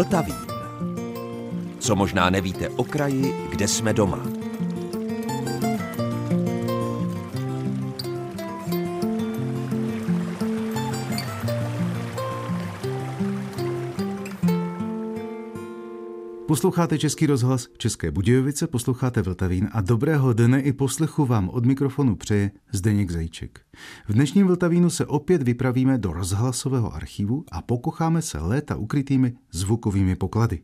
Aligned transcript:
Vltavín. 0.00 0.36
Co 1.78 1.96
možná 1.96 2.30
nevíte 2.30 2.68
o 2.68 2.84
kraji, 2.84 3.34
kde 3.50 3.68
jsme 3.68 3.92
doma. 3.92 4.18
Posloucháte 16.60 16.98
Český 16.98 17.26
rozhlas 17.26 17.68
České 17.78 18.10
Budějovice, 18.10 18.66
posloucháte 18.66 19.22
Vltavín 19.22 19.68
a 19.72 19.80
dobrého 19.80 20.32
dne 20.32 20.60
i 20.60 20.72
poslechu 20.72 21.26
vám 21.26 21.48
od 21.48 21.66
mikrofonu 21.66 22.16
přeje 22.16 22.50
Zdeněk 22.72 23.10
Zajíček. 23.10 23.60
V 24.08 24.12
dnešním 24.12 24.46
Vltavínu 24.46 24.90
se 24.90 25.06
opět 25.06 25.42
vypravíme 25.42 25.98
do 25.98 26.12
rozhlasového 26.12 26.94
archivu 26.94 27.44
a 27.52 27.62
pokocháme 27.62 28.22
se 28.22 28.38
léta 28.38 28.76
ukrytými 28.76 29.34
zvukovými 29.52 30.16
poklady. 30.16 30.62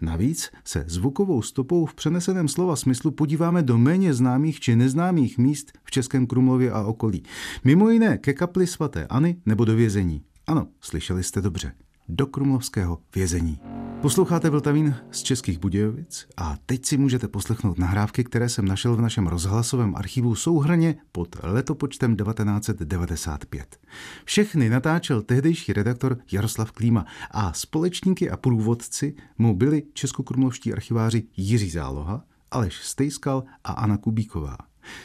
Navíc 0.00 0.50
se 0.64 0.84
zvukovou 0.86 1.42
stopou 1.42 1.86
v 1.86 1.94
přeneseném 1.94 2.48
slova 2.48 2.76
smyslu 2.76 3.10
podíváme 3.10 3.62
do 3.62 3.78
méně 3.78 4.14
známých 4.14 4.60
či 4.60 4.76
neznámých 4.76 5.38
míst 5.38 5.72
v 5.84 5.90
Českém 5.90 6.26
Krumlově 6.26 6.72
a 6.72 6.82
okolí. 6.82 7.22
Mimo 7.64 7.90
jiné 7.90 8.18
ke 8.18 8.32
kapli 8.32 8.66
svatéAny 8.66 9.36
nebo 9.46 9.64
do 9.64 9.76
vězení. 9.76 10.22
Ano, 10.46 10.66
slyšeli 10.80 11.22
jste 11.22 11.40
dobře. 11.40 11.72
Do 12.08 12.26
Krumlovského 12.26 12.98
vězení. 13.14 13.60
Posloucháte 14.00 14.50
Vltavín 14.50 14.96
z 15.10 15.22
Českých 15.22 15.58
Budějovic 15.58 16.26
a 16.36 16.56
teď 16.66 16.84
si 16.84 16.96
můžete 16.96 17.28
poslechnout 17.28 17.78
nahrávky, 17.78 18.24
které 18.24 18.48
jsem 18.48 18.64
našel 18.64 18.96
v 18.96 19.00
našem 19.00 19.26
rozhlasovém 19.26 19.96
archivu 19.96 20.34
souhrně 20.34 20.96
pod 21.12 21.36
letopočtem 21.42 22.16
1995. 22.16 23.76
Všechny 24.24 24.68
natáčel 24.68 25.22
tehdejší 25.22 25.72
redaktor 25.72 26.18
Jaroslav 26.32 26.72
Klíma 26.72 27.06
a 27.30 27.52
společníky 27.52 28.30
a 28.30 28.36
průvodci 28.36 29.14
mu 29.38 29.56
byli 29.56 29.82
českokrumlovští 29.92 30.72
archiváři 30.72 31.22
Jiří 31.36 31.70
Záloha, 31.70 32.24
Aleš 32.50 32.76
Stejskal 32.76 33.44
a 33.64 33.72
Anna 33.72 33.96
Kubíková. 33.96 34.56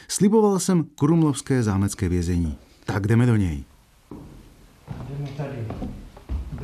Sliboval 0.08 0.58
jsem 0.58 0.84
krumlovské 0.94 1.62
zámecké 1.62 2.08
vězení. 2.08 2.58
Tak 2.84 3.06
jdeme 3.06 3.26
do 3.26 3.36
něj. 3.36 3.64
Jdeme 5.08 5.28
tady 5.36 5.66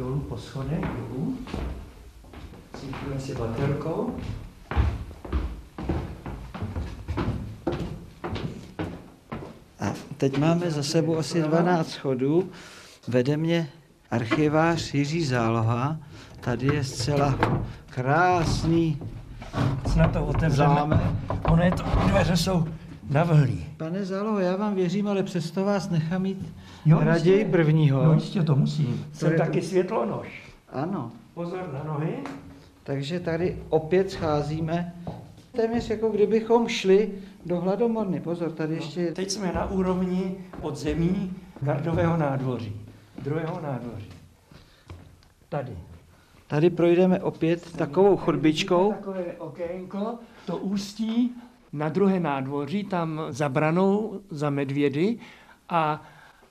dolů 0.00 0.20
po 0.20 0.36
schodech, 0.36 0.80
dolů. 0.80 1.36
Cítíme 2.74 3.20
si 3.20 3.34
baterkou. 3.34 4.16
A 9.80 9.92
teď 10.16 10.38
máme 10.38 10.70
za 10.70 10.82
sebou 10.82 11.18
asi 11.18 11.42
12 11.42 11.90
schodů. 11.90 12.50
Vede 13.08 13.36
mě 13.36 13.70
archivář 14.10 14.94
Jiří 14.94 15.24
Záloha. 15.24 15.96
Tady 16.40 16.66
je 16.66 16.84
zcela 16.84 17.38
krásný 17.90 18.98
Snad 19.92 20.12
to 20.12 20.26
otevřeme. 20.26 21.00
Ono 21.44 21.62
je 21.62 21.70
to, 21.70 21.82
dveře 22.06 22.36
jsou 22.36 22.68
navhlý. 23.10 23.66
Pane 23.76 24.04
Záloho, 24.04 24.38
já 24.38 24.56
vám 24.56 24.74
věřím, 24.74 25.08
ale 25.08 25.22
přesto 25.22 25.64
vás 25.64 25.90
nechám 25.90 26.22
mít 26.22 26.54
jo, 26.86 26.98
raději 27.00 27.38
jistě. 27.38 27.50
prvního. 27.52 28.04
No 28.04 28.14
jistě, 28.14 28.42
to 28.42 28.56
musím. 28.56 29.06
To 29.10 29.18
Jsem 29.18 29.32
je 29.32 29.38
taky 29.38 29.60
to... 29.60 29.66
světlonož. 29.66 30.42
Ano. 30.68 31.12
Pozor 31.34 31.70
na 31.72 31.92
nohy. 31.92 32.16
Takže 32.84 33.20
tady 33.20 33.56
opět 33.68 34.10
scházíme 34.10 34.94
téměř 35.52 35.90
jako 35.90 36.08
kdybychom 36.08 36.68
šli 36.68 37.12
do 37.46 37.60
hladomorny. 37.60 38.20
Pozor, 38.20 38.50
tady 38.52 38.74
no, 38.74 38.76
ještě... 38.76 39.12
Teď 39.12 39.30
jsme 39.30 39.52
na 39.52 39.70
úrovni 39.70 40.36
podzemí 40.60 41.32
gardového 41.62 42.16
nádvoří, 42.16 42.76
druhého 43.22 43.60
nádvoří. 43.60 44.08
Tady. 45.48 45.72
Tady 46.46 46.70
projdeme 46.70 47.20
opět 47.20 47.62
tady 47.62 47.76
takovou 47.76 48.16
chodbičkou. 48.16 48.92
Takové 48.92 49.24
okénko, 49.38 50.18
to 50.46 50.56
ústí 50.56 51.34
na 51.72 51.88
druhé 51.88 52.20
nádvoří, 52.20 52.84
tam 52.84 53.20
za 53.28 53.48
branou, 53.48 54.20
za 54.30 54.50
medvědy 54.50 55.18
a 55.68 56.02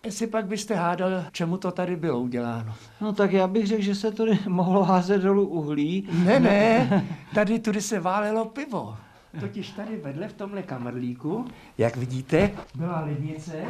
Jestli 0.05 0.27
pak 0.27 0.45
byste 0.45 0.75
hádal, 0.75 1.11
čemu 1.31 1.57
to 1.57 1.71
tady 1.71 1.95
bylo 1.95 2.19
uděláno? 2.19 2.73
No 3.01 3.13
tak 3.13 3.31
já 3.31 3.47
bych 3.47 3.67
řekl, 3.67 3.81
že 3.81 3.95
se 3.95 4.11
tady 4.11 4.39
mohlo 4.47 4.83
házet 4.83 5.21
dolů 5.21 5.47
uhlí. 5.47 6.09
Ne, 6.25 6.39
ne, 6.39 7.05
tady 7.33 7.59
tudy 7.59 7.81
se 7.81 7.99
válelo 7.99 8.45
pivo. 8.45 8.97
Totiž 9.39 9.69
tady 9.69 9.97
vedle 9.97 10.27
v 10.27 10.33
tomhle 10.33 10.63
kamrlíku, 10.63 11.45
jak 11.77 11.95
vidíte, 11.95 12.51
byla 12.75 12.99
lednice 12.99 13.63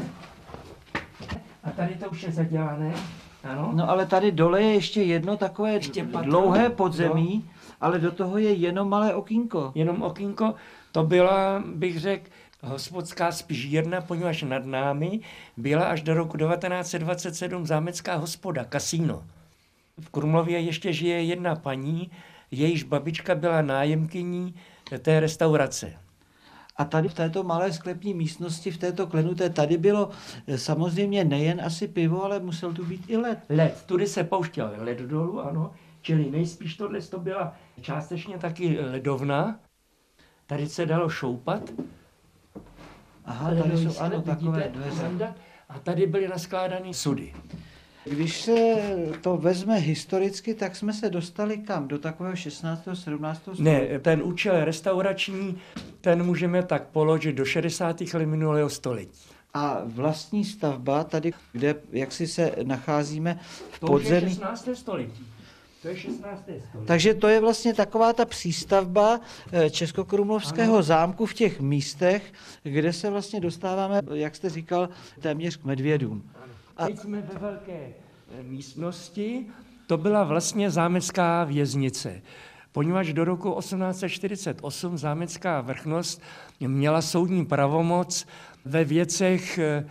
a 1.64 1.72
tady 1.72 1.96
to 1.96 2.10
už 2.10 2.24
je 2.24 2.32
zadělané. 2.32 2.94
Ano. 3.44 3.72
No 3.74 3.90
ale 3.90 4.06
tady 4.06 4.32
dole 4.32 4.62
je 4.62 4.74
ještě 4.74 5.02
jedno 5.02 5.38
takové 5.38 5.74
ještě 5.74 6.04
dlouhé 6.04 6.70
podzemí, 6.70 7.44
no. 7.46 7.52
ale 7.82 8.00
do 8.00 8.12
toho 8.12 8.38
je 8.38 8.54
jenom 8.54 8.90
malé 8.90 9.14
okýnko. 9.14 9.72
Jenom 9.76 10.02
okýnko, 10.02 10.56
to 10.92 11.04
byla, 11.04 11.64
bych 11.66 12.00
řekl, 12.00 12.30
hospodská 12.64 13.32
spižírna, 13.32 14.02
poněvadž 14.02 14.44
nad 14.44 14.66
námi 14.66 15.20
byla 15.58 15.86
až 15.86 16.02
do 16.02 16.14
roku 16.14 16.38
1927 16.38 17.66
zámecká 17.66 18.16
hospoda, 18.16 18.64
kasíno. 18.64 19.24
V 20.00 20.10
Krumlově 20.10 20.60
ještě 20.60 20.94
žije 20.94 21.24
jedna 21.24 21.56
paní, 21.56 22.12
jejíž 22.52 22.84
babička 22.84 23.36
byla 23.36 23.62
nájemkyní 23.62 24.56
té 25.02 25.20
restaurace. 25.20 25.94
A 26.76 26.86
tady 26.86 27.08
v 27.08 27.14
této 27.14 27.44
malé 27.44 27.74
sklepní 27.74 28.14
místnosti, 28.14 28.72
v 28.72 28.78
této 28.78 29.08
klenuté, 29.08 29.50
tady 29.50 29.78
bylo 29.78 30.10
eh, 30.48 30.58
samozřejmě 30.58 31.24
nejen 31.24 31.62
asi 31.62 31.88
pivo, 31.88 32.24
ale 32.24 32.40
musel 32.40 32.74
tu 32.74 32.86
být 32.86 33.04
i 33.08 33.18
led. 33.18 33.40
Led, 33.50 33.84
tudy 33.86 34.08
se 34.08 34.24
pouštěl 34.24 34.72
led 34.78 35.00
dolů, 35.00 35.42
ano. 35.42 35.72
Čili 36.02 36.32
nejspíš 36.32 36.76
tohle 36.78 37.02
to 37.02 37.20
byla 37.20 37.56
částečně 37.82 38.38
taky 38.38 38.80
ledovna. 38.80 39.60
Tady 40.46 40.70
se 40.70 40.86
dalo 40.86 41.10
šoupat, 41.10 41.72
Aha, 43.30 43.56
tady 43.56 43.78
jsou 43.78 44.00
ano, 44.00 44.22
takové 44.22 44.72
dveře. 44.74 45.34
A 45.70 45.80
tady 45.80 46.08
byly 46.08 46.28
naskládány 46.28 46.94
sudy. 46.94 47.34
Když 48.06 48.42
se 48.42 48.76
to 49.22 49.38
vezme 49.38 49.76
historicky, 49.76 50.54
tak 50.54 50.76
jsme 50.76 50.94
se 50.94 51.10
dostali 51.10 51.58
kam? 51.58 51.88
Do 51.88 52.00
takového 52.00 52.36
16. 52.36 52.88
17. 52.94 53.40
století? 53.40 53.64
Ne, 53.64 54.00
ten 54.00 54.22
účel 54.24 54.66
restaurační, 54.66 55.58
ten 56.02 56.24
můžeme 56.24 56.64
tak 56.64 56.88
položit 56.88 57.34
do 57.34 57.46
60. 57.46 58.02
let 58.14 58.26
minulého 58.26 58.70
století. 58.70 59.30
A 59.54 59.82
vlastní 59.86 60.46
stavba 60.46 61.04
tady, 61.04 61.34
kde 61.52 61.76
jak 61.92 62.12
si 62.12 62.28
se 62.28 62.52
nacházíme 62.64 63.40
v 63.72 63.80
podzemí... 63.80 64.20
To 64.20 64.26
je 64.26 64.30
16. 64.30 64.70
století. 64.74 65.28
To 65.82 65.88
je 65.88 65.98
16. 65.98 66.42
století. 66.42 66.88
Takže 66.88 67.14
to 67.14 67.28
je 67.28 67.40
vlastně 67.40 67.74
taková 67.74 68.14
ta 68.14 68.26
přístavba 68.26 69.20
eh, 69.52 69.70
Českokrumlovského 69.70 70.74
ano. 70.74 70.84
zámku 70.84 71.26
v 71.26 71.34
těch 71.34 71.60
místech, 71.60 72.34
kde 72.64 72.94
se 72.94 73.10
vlastně 73.10 73.40
dostáváme, 73.40 74.02
jak 74.14 74.36
jste 74.36 74.50
říkal, 74.50 74.90
téměř 75.20 75.58
k 75.58 75.64
medvědům. 75.64 76.24
Ano. 76.36 76.54
A... 76.78 76.86
Teď 76.86 77.00
jsme 77.00 77.22
ve 77.22 77.40
velké 77.40 77.94
eh, 78.40 78.44
místnosti, 78.44 79.46
to 79.88 79.98
byla 79.98 80.24
vlastně 80.24 80.72
zámecká 80.72 81.44
věznice. 81.44 82.22
Poněvadž 82.72 83.14
do 83.14 83.26
roku 83.26 83.56
1848 83.60 84.98
zámecká 84.98 85.62
vrchnost 85.62 86.22
měla 86.60 87.02
soudní 87.02 87.46
pravomoc 87.46 88.26
ve 88.66 88.84
věcech 88.84 89.58
eh, 89.58 89.86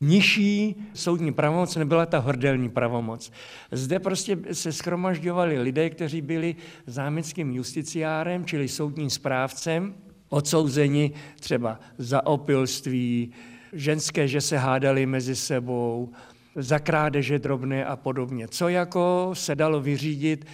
nižší 0.00 0.76
soudní 0.94 1.32
pravomoc 1.32 1.76
nebyla 1.76 2.06
ta 2.06 2.18
hordelní 2.18 2.68
pravomoc. 2.68 3.32
Zde 3.72 3.98
prostě 3.98 4.38
se 4.52 4.72
schromažďovali 4.72 5.58
lidé, 5.58 5.90
kteří 5.90 6.20
byli 6.20 6.56
zámeckým 6.86 7.52
justiciárem, 7.52 8.44
čili 8.44 8.68
soudním 8.68 9.10
správcem, 9.10 9.94
odsouzeni 10.28 11.12
třeba 11.40 11.80
za 11.98 12.26
opilství, 12.26 13.32
ženské, 13.72 14.28
že 14.28 14.40
se 14.40 14.58
hádali 14.58 15.06
mezi 15.06 15.36
sebou, 15.36 16.12
za 16.56 16.78
krádeže 16.78 17.38
drobné 17.38 17.84
a 17.84 17.96
podobně. 17.96 18.48
Co 18.48 18.68
jako 18.68 19.30
se 19.32 19.54
dalo 19.54 19.80
vyřídit 19.80 20.46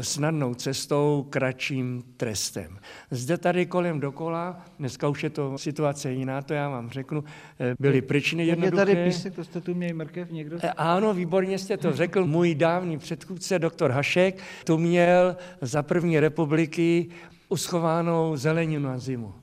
snadnou 0.00 0.54
cestou, 0.54 1.26
kratším 1.30 2.02
trestem. 2.16 2.78
Zde 3.10 3.38
tady 3.38 3.66
kolem 3.66 4.00
dokola, 4.00 4.64
dneska 4.78 5.08
už 5.08 5.24
je 5.24 5.30
to 5.30 5.58
situace 5.58 6.12
jiná, 6.12 6.42
to 6.42 6.54
já 6.54 6.68
vám 6.68 6.90
řeknu, 6.90 7.24
eh, 7.60 7.74
byly 7.80 8.02
pryčny 8.02 8.46
jednoduché. 8.46 8.80
Je 8.80 8.86
tady 8.86 9.04
písek, 9.04 9.34
to 9.34 9.44
jste 9.44 9.60
tu 9.60 9.74
měli 9.74 9.92
mrkev 9.92 10.30
někdo? 10.30 10.58
Eh, 10.62 10.70
ano, 10.70 11.14
výborně 11.14 11.58
jste 11.58 11.76
to 11.76 11.92
řekl. 11.92 12.26
Můj 12.26 12.54
dávný 12.54 12.98
předchůdce, 12.98 13.58
doktor 13.58 13.90
Hašek, 13.90 14.42
tu 14.64 14.78
měl 14.78 15.36
za 15.60 15.82
první 15.82 16.20
republiky 16.20 17.06
uschovánou 17.48 18.36
zeleninu 18.36 18.88
na 18.88 18.98
zimu. 18.98 19.34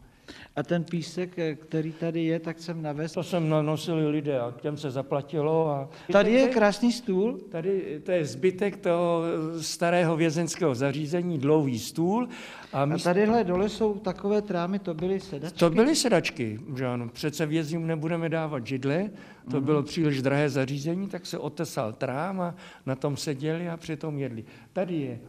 A 0.56 0.64
ten 0.64 0.84
písek, 0.84 1.40
eh, 1.40 1.56
který 1.56 1.92
tady 1.92 2.24
je, 2.24 2.40
tak 2.40 2.60
jsem 2.60 2.82
navez. 2.82 3.12
To 3.12 3.24
jsem 3.24 3.50
nanosili 3.50 4.08
lidé 4.08 4.40
a 4.40 4.54
těm 4.62 4.78
se 4.78 4.92
zaplatilo. 4.92 5.70
A... 5.70 5.90
Tady 6.12 6.32
je 6.32 6.48
krásný 6.48 6.92
stůl. 6.92 7.40
Tady 7.52 8.02
to 8.04 8.12
je 8.12 8.26
zbytek 8.26 8.78
toho 8.78 9.24
starého 9.62 10.18
vězenského 10.18 10.76
zařízení, 10.76 11.38
dlouhý 11.38 11.80
stůl. 11.80 12.28
A, 12.74 12.86
my... 12.86 12.96
a 12.96 12.98
tadyhle 12.98 13.44
dole 13.44 13.70
jsou 13.70 13.94
takové 13.94 14.42
trámy, 14.42 14.80
to 14.80 14.94
byly 14.94 15.20
sedačky? 15.20 15.60
To 15.60 15.70
byly 15.70 15.96
sedačky, 15.96 16.60
že 16.78 16.86
ano. 16.86 17.10
Přece 17.10 17.46
vězňům 17.46 17.88
nebudeme 17.88 18.30
dávat 18.30 18.68
židle, 18.68 19.10
to 19.52 19.58
uh-huh. 19.58 19.64
bylo 19.64 19.84
příliš 19.84 20.22
drahé 20.22 20.50
zařízení, 20.50 21.08
tak 21.08 21.26
se 21.26 21.38
otesal 21.38 21.94
trám 21.94 22.42
a 22.42 22.56
na 22.86 22.96
tom 22.96 23.18
seděli 23.18 23.70
a 23.70 23.78
přitom 23.78 24.20
jedli. 24.20 24.44
Tady 24.74 24.96
je 24.96 25.20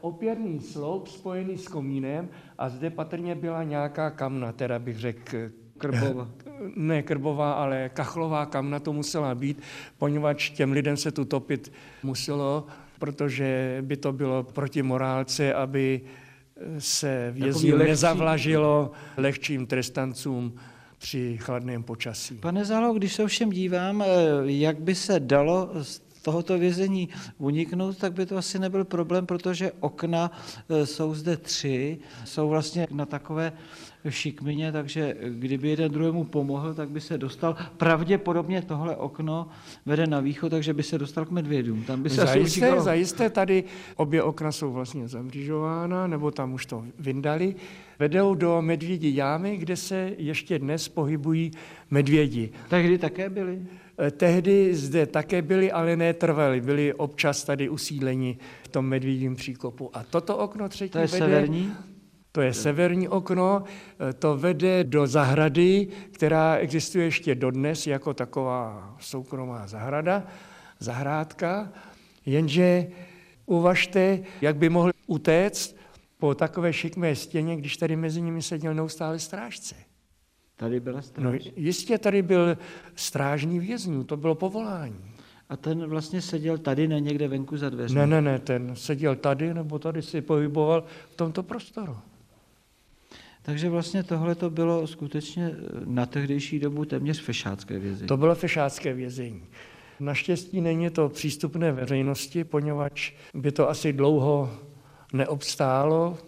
Opěrný 0.00 0.60
sloup 0.60 1.08
spojený 1.08 1.58
s 1.58 1.68
komínem 1.68 2.28
a 2.58 2.68
zde 2.68 2.90
patrně 2.90 3.34
byla 3.34 3.62
nějaká 3.62 4.10
kamna, 4.10 4.52
teda 4.52 4.78
bych 4.78 4.98
řekl 4.98 5.36
Krbová. 5.78 6.28
ne 6.76 7.02
krbová, 7.02 7.52
ale 7.52 7.90
kachlová 7.94 8.46
kamna 8.46 8.80
to 8.80 8.92
musela 8.92 9.34
být, 9.34 9.62
poněvadž 9.98 10.50
těm 10.50 10.72
lidem 10.72 10.96
se 10.96 11.12
tu 11.12 11.24
topit 11.24 11.72
muselo, 12.02 12.66
protože 12.98 13.78
by 13.80 13.96
to 13.96 14.12
bylo 14.12 14.42
proti 14.42 14.82
morálce, 14.82 15.54
aby 15.54 16.00
se 16.78 17.30
vězňům 17.34 17.78
lehčí- 17.78 17.88
nezavlažilo 17.88 18.90
lehčím 19.16 19.66
trestancům 19.66 20.54
při 20.98 21.38
chladném 21.40 21.82
počasí. 21.82 22.34
Pane 22.34 22.64
Zálo, 22.64 22.94
když 22.94 23.12
se 23.14 23.24
ovšem 23.24 23.50
dívám, 23.50 24.02
eh, 24.02 24.06
jak 24.44 24.80
by 24.80 24.94
se 24.94 25.20
dalo 25.20 25.70
z 25.82 26.05
tohoto 26.26 26.58
vězení 26.58 27.08
uniknout, 27.38 27.98
tak 27.98 28.12
by 28.12 28.26
to 28.26 28.36
asi 28.36 28.58
nebyl 28.58 28.84
problém, 28.84 29.26
protože 29.26 29.72
okna 29.80 30.30
eh, 30.68 30.86
jsou 30.86 31.14
zde 31.14 31.36
tři, 31.36 31.98
jsou 32.24 32.48
vlastně 32.48 32.86
na 32.90 33.06
takové 33.06 33.52
šikmině, 34.08 34.72
takže 34.72 35.14
kdyby 35.28 35.68
jeden 35.68 35.92
druhému 35.92 36.24
pomohl, 36.24 36.74
tak 36.74 36.90
by 36.90 37.00
se 37.00 37.18
dostal. 37.18 37.56
Pravděpodobně 37.76 38.62
tohle 38.62 38.96
okno 38.96 39.48
vede 39.86 40.06
na 40.06 40.20
východ, 40.20 40.50
takže 40.50 40.74
by 40.74 40.82
se 40.82 40.98
dostal 40.98 41.24
k 41.24 41.30
medvědům. 41.30 41.84
Tam 41.84 42.02
by 42.02 42.10
se 42.10 42.22
asi 42.22 42.32
Zajisté, 42.32 42.60
utíkalo. 42.60 42.82
zajisté 42.82 43.30
tady 43.30 43.64
obě 43.96 44.22
okna 44.22 44.52
jsou 44.52 44.72
vlastně 44.72 45.08
zamřížována, 45.08 46.06
nebo 46.06 46.30
tam 46.30 46.54
už 46.54 46.66
to 46.66 46.84
vyndali. 46.98 47.54
Vedou 47.98 48.34
do 48.34 48.62
medvědí 48.62 49.16
jámy, 49.16 49.56
kde 49.56 49.76
se 49.76 50.12
ještě 50.18 50.58
dnes 50.58 50.88
pohybují 50.88 51.50
medvědi. 51.90 52.50
Tehdy 52.68 52.98
také 52.98 53.30
byli. 53.30 53.62
Eh, 53.98 54.10
Tehdy 54.10 54.74
zde 54.74 55.06
také 55.06 55.42
byli, 55.42 55.72
ale 55.72 55.96
ne 55.96 56.14
trvali, 56.14 56.60
byli 56.60 56.94
občas 56.94 57.44
tady 57.44 57.68
usídleni 57.68 58.38
v 58.64 58.68
tom 58.68 58.86
medvědím 58.86 59.36
příkopu. 59.36 59.90
A 59.96 60.02
toto 60.02 60.36
okno 60.36 60.68
třetí 60.68 60.90
To 60.92 60.98
je 60.98 61.06
vede, 61.06 61.18
severní. 61.18 61.72
to 62.32 62.40
je 62.40 62.52
severní 62.54 63.08
okno, 63.08 63.64
eh, 64.10 64.12
to 64.12 64.36
vede 64.36 64.84
do 64.84 65.06
zahrady, 65.06 65.88
která 66.10 66.56
existuje 66.56 67.04
ještě 67.04 67.34
dodnes 67.34 67.86
jako 67.86 68.14
taková 68.14 68.94
soukromá 69.00 69.66
zahrada, 69.66 70.26
zahrádka, 70.78 71.72
jenže 72.26 72.86
uvažte, 73.46 74.20
jak 74.40 74.56
by 74.56 74.68
mohl 74.68 74.90
utéct 75.06 75.76
po 76.18 76.34
takové 76.34 76.72
šikmé 76.72 77.16
stěně, 77.16 77.56
když 77.56 77.76
tady 77.76 77.96
mezi 77.96 78.22
nimi 78.22 78.42
seděl 78.42 78.74
neustále 78.74 79.18
strážce. 79.18 79.74
Tady 80.56 80.80
byla 80.80 81.02
stráž. 81.02 81.24
No 81.24 81.32
jistě 81.56 81.98
tady 81.98 82.22
byl 82.22 82.58
strážní 82.94 83.60
vězňů, 83.60 84.04
to 84.04 84.16
bylo 84.16 84.34
povolání. 84.34 85.16
A 85.48 85.56
ten 85.56 85.86
vlastně 85.86 86.22
seděl 86.22 86.58
tady, 86.58 86.88
ne 86.88 87.00
někde 87.00 87.28
venku 87.28 87.56
za 87.56 87.70
dveřmi. 87.70 87.98
Ne, 87.98 88.06
ne, 88.06 88.22
ne, 88.22 88.38
ten 88.38 88.76
seděl 88.76 89.16
tady, 89.16 89.54
nebo 89.54 89.78
tady 89.78 90.02
si 90.02 90.20
pohyboval 90.20 90.84
v 91.10 91.16
tomto 91.16 91.42
prostoru. 91.42 91.96
Takže 93.42 93.70
vlastně 93.70 94.02
tohle 94.02 94.34
to 94.34 94.50
bylo 94.50 94.86
skutečně 94.86 95.46
eh, 95.46 95.80
na 95.84 96.06
tehdejší 96.06 96.58
dobu 96.58 96.84
téměř 96.84 97.20
fešácké 97.20 97.78
vězení. 97.78 98.08
To 98.08 98.16
bylo 98.16 98.34
fešácké 98.34 98.94
vězení. 98.94 99.42
Naštěstí 100.00 100.60
není 100.60 100.90
to 100.90 101.08
přístupné 101.08 101.72
veřejnosti, 101.72 102.44
poněvadž 102.44 103.12
by 103.34 103.52
to 103.52 103.70
asi 103.70 103.92
dlouho 103.92 104.50
neobstálo, 105.12 106.18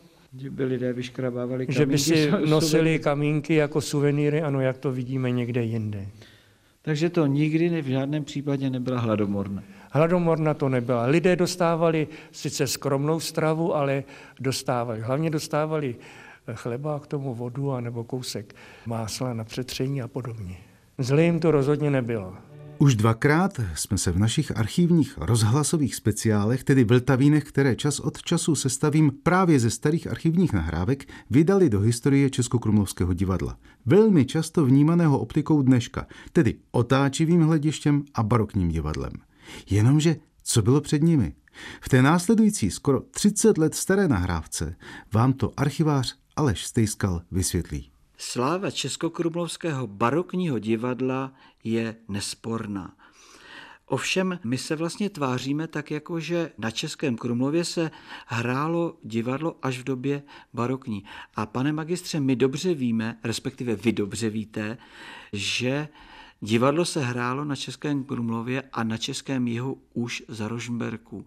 by 0.51 0.65
lidé 0.65 0.93
vyškrabávali 0.93 1.67
že 1.69 1.87
by 1.87 1.99
kamínky, 1.99 1.99
si 1.99 2.31
nosili 2.51 2.99
kamínky 2.99 3.55
jako 3.55 3.81
suvenýry, 3.81 4.43
ano, 4.43 4.61
jak 4.61 4.79
to 4.79 4.93
vidíme 4.93 5.31
někde 5.31 5.63
jinde. 5.63 6.07
Takže 6.83 7.11
to 7.11 7.27
nikdy 7.27 7.71
ne- 7.71 7.83
v 7.83 7.87
žádném 7.87 8.25
případě 8.25 8.71
nebyla 8.71 9.01
hladomorna. 9.01 9.63
Hladomorna 9.91 10.55
to 10.55 10.69
nebyla. 10.69 11.05
Lidé 11.05 11.37
dostávali 11.37 12.09
sice 12.33 12.67
skromnou 12.67 13.21
stravu, 13.21 13.75
ale 13.77 14.05
dostávali. 14.41 15.01
Hlavně 15.01 15.31
dostávali 15.31 15.97
chleba 16.55 16.97
a 16.97 16.99
k 16.99 17.07
tomu 17.07 17.35
vodu 17.35 17.73
a 17.73 17.81
nebo 17.81 18.05
kousek 18.05 18.55
másla 18.87 19.35
na 19.35 19.45
přetření 19.45 20.03
a 20.03 20.09
podobně. 20.09 20.57
Zlé 20.99 21.23
jim 21.23 21.41
to 21.41 21.51
rozhodně 21.51 21.91
nebylo. 21.91 22.37
Už 22.81 22.95
dvakrát 22.95 23.61
jsme 23.75 23.99
se 23.99 24.13
v 24.13 24.19
našich 24.19 24.57
archivních 24.57 25.19
rozhlasových 25.19 25.95
speciálech, 25.95 26.65
tedy 26.65 26.85
Vltavínech, 26.85 27.45
které 27.45 27.77
čas 27.77 28.01
od 28.01 28.23
času 28.23 28.55
sestavím 28.55 29.13
právě 29.23 29.61
ze 29.61 29.71
starých 29.71 30.07
archivních 30.07 30.53
nahrávek, 30.53 31.09
vydali 31.31 31.71
do 31.71 31.81
historie 31.81 32.31
Českokrumlovského 32.31 33.15
divadla. 33.15 33.59
Velmi 33.87 34.25
často 34.25 34.65
vnímaného 34.65 35.19
optikou 35.19 35.63
dneška, 35.63 36.07
tedy 36.33 36.55
otáčivým 36.71 37.43
hledištěm 37.43 38.05
a 38.15 38.23
barokním 38.23 38.69
divadlem. 38.69 39.13
Jenomže 39.71 40.17
co 40.43 40.63
bylo 40.63 40.81
před 40.81 41.03
nimi? 41.03 41.33
V 41.81 41.89
té 41.89 42.03
následující 42.03 42.71
skoro 42.71 43.01
30 43.01 43.59
let 43.59 43.75
staré 43.75 44.09
nahrávce 44.09 44.77
vám 45.15 45.33
to 45.33 45.53
archivář 45.57 46.17
Aleš 46.37 46.67
Stejskal 46.67 47.23
vysvětlí. 47.31 47.91
Sláva 48.21 48.71
Českokrumlovského 48.71 49.87
barokního 49.87 50.59
divadla 50.59 51.33
je 51.65 51.97
nesporná. 52.09 52.97
Ovšem, 53.87 54.39
my 54.45 54.59
se 54.59 54.77
vlastně 54.77 55.11
tváříme 55.11 55.67
tak, 55.67 55.91
jako 55.91 56.21
že 56.21 56.53
na 56.59 56.71
Českém 56.71 57.17
Krumlově 57.17 57.65
se 57.65 57.91
hrálo 58.27 58.99
divadlo 59.03 59.57
až 59.63 59.79
v 59.79 59.85
době 59.85 60.23
barokní. 60.55 61.05
A 61.35 61.47
pane 61.47 61.73
magistře, 61.73 62.21
my 62.21 62.37
dobře 62.37 62.75
víme, 62.75 63.19
respektive 63.25 63.77
vy 63.77 63.93
dobře 63.93 64.31
víte, 64.31 64.79
že 65.33 65.89
divadlo 66.41 66.85
se 66.85 67.01
hrálo 67.01 67.45
na 67.45 67.57
Českém 67.57 68.05
Krumlově 68.05 68.63
a 68.73 68.85
na 68.85 68.97
Českém 68.97 69.49
jihu 69.49 69.83
už 69.95 70.23
za 70.29 70.49
Rožmberků. 70.49 71.27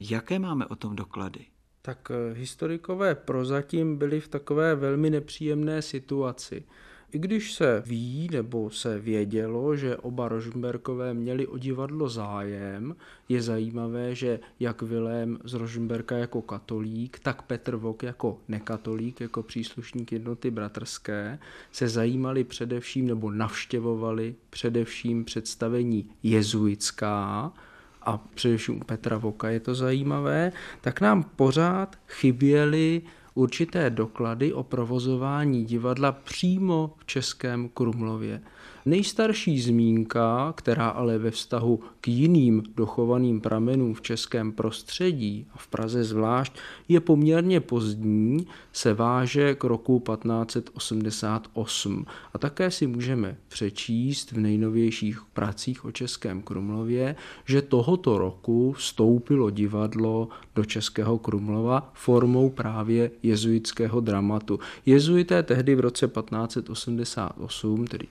Jaké 0.00 0.38
máme 0.38 0.66
o 0.66 0.76
tom 0.76 0.96
doklady? 0.96 1.46
Tak 1.82 2.10
eh, 2.10 2.34
historikové 2.34 3.14
prozatím 3.14 3.96
byli 3.96 4.20
v 4.20 4.28
takové 4.28 4.74
velmi 4.74 5.10
nepříjemné 5.10 5.82
situaci. 5.82 6.64
I 7.12 7.18
když 7.18 7.52
se 7.52 7.82
ví 7.86 8.28
nebo 8.32 8.70
se 8.70 8.98
vědělo, 8.98 9.76
že 9.76 9.96
oba 9.96 10.28
Rožmberkové 10.28 11.14
měli 11.14 11.46
o 11.46 11.58
divadlo 11.58 12.08
zájem, 12.08 12.96
je 13.28 13.42
zajímavé, 13.42 14.14
že 14.14 14.40
jak 14.60 14.82
Vilém 14.82 15.38
z 15.44 15.54
Rožmberka 15.54 16.16
jako 16.16 16.42
katolík, 16.42 17.18
tak 17.18 17.42
Petr 17.42 17.76
Vok 17.76 18.02
jako 18.02 18.38
nekatolík, 18.48 19.20
jako 19.20 19.42
příslušník 19.42 20.12
jednoty 20.12 20.50
bratrské, 20.50 21.38
se 21.72 21.88
zajímali 21.88 22.44
především 22.44 23.06
nebo 23.06 23.30
navštěvovali 23.30 24.34
především 24.50 25.24
představení 25.24 26.10
jezuitská, 26.22 27.52
a 28.02 28.18
především 28.34 28.76
u 28.76 28.84
Petra 28.84 29.18
Voka 29.18 29.48
je 29.48 29.60
to 29.60 29.74
zajímavé, 29.74 30.52
tak 30.80 31.00
nám 31.00 31.22
pořád 31.22 31.96
chyběly 32.08 33.02
určité 33.34 33.90
doklady 33.90 34.52
o 34.52 34.62
provozování 34.62 35.64
divadla 35.64 36.12
přímo 36.12 36.94
v 36.98 37.06
Českém 37.06 37.68
Krumlově. 37.68 38.40
Nejstarší 38.86 39.60
zmínka, 39.60 40.54
která 40.56 40.88
ale 40.88 41.18
ve 41.18 41.30
vztahu 41.30 41.80
k 42.00 42.08
jiným 42.08 42.62
dochovaným 42.76 43.40
pramenům 43.40 43.94
v 43.94 44.00
českém 44.00 44.52
prostředí 44.52 45.46
a 45.54 45.58
v 45.58 45.66
Praze 45.66 46.04
zvlášť 46.04 46.52
je 46.88 47.00
poměrně 47.00 47.60
pozdní, 47.60 48.46
se 48.72 48.94
váže 48.94 49.54
k 49.54 49.64
roku 49.64 50.02
1588 50.12 52.06
a 52.32 52.38
také 52.38 52.70
si 52.70 52.86
můžeme 52.86 53.36
přečíst 53.48 54.32
v 54.32 54.38
nejnovějších 54.38 55.20
pracích 55.32 55.84
o 55.84 55.92
Českém 55.92 56.42
Krumlově, 56.42 57.16
že 57.44 57.62
tohoto 57.62 58.18
roku 58.18 58.72
vstoupilo 58.72 59.50
divadlo 59.50 60.28
do 60.54 60.64
Českého 60.64 61.18
Krumlova 61.18 61.90
formou 61.94 62.50
právě 62.50 63.10
jezuitského 63.22 64.00
dramatu. 64.00 64.60
Jezuité 64.86 65.42
tehdy 65.42 65.74
v 65.74 65.80
roce 65.80 66.08
1588, 66.08 67.86
tedy 67.86 68.06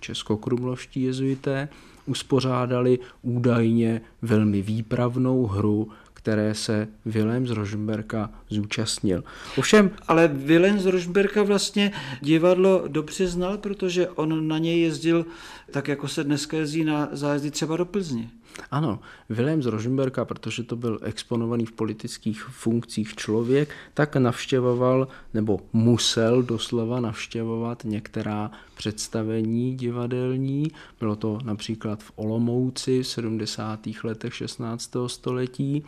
českokrumlovští 0.76 1.02
jezuité, 1.02 1.70
uspořádali 2.06 3.00
údajně 3.22 4.02
velmi 4.22 4.62
výpravnou 4.62 5.46
hru, 5.46 5.90
které 6.14 6.54
se 6.56 6.88
Vilém 7.06 7.48
z 7.48 7.52
Rožmberka 7.52 8.30
zúčastnil. 8.50 9.24
Ovšem, 9.58 9.92
Ale 10.08 10.28
Vilém 10.28 10.80
z 10.80 10.86
Rožmberka 10.86 11.44
vlastně 11.44 11.92
divadlo 12.22 12.84
dobře 12.88 13.28
znal, 13.28 13.58
protože 13.58 14.10
on 14.10 14.48
na 14.48 14.58
něj 14.58 14.82
jezdil 14.82 15.26
tak, 15.72 15.88
jako 15.88 16.08
se 16.08 16.24
dneska 16.24 16.58
jezdí 16.58 16.84
na 16.84 17.10
zájezdy 17.12 17.52
třeba 17.52 17.78
do 17.78 17.86
Plzně. 17.86 18.30
Ano, 18.72 19.00
Vilém 19.30 19.64
z 19.64 19.66
Rožmberka, 19.66 20.26
protože 20.26 20.64
to 20.64 20.76
byl 20.76 21.00
exponovaný 21.04 21.66
v 21.66 21.72
politických 21.72 22.44
funkcích 22.44 23.16
člověk, 23.16 23.70
tak 23.94 24.16
navštěvoval 24.16 25.08
nebo 25.34 25.60
musel 25.74 26.44
doslova 26.44 27.00
navštěvovat 27.00 27.84
některá 27.84 28.52
představení 28.78 29.76
divadelní. 29.76 30.72
Bylo 31.00 31.16
to 31.16 31.40
například 31.44 32.04
v 32.04 32.12
Olomouci 32.16 33.04
v 33.04 33.08
70. 33.08 33.80
letech 34.04 34.36
16. 34.36 34.92
století, 35.08 35.84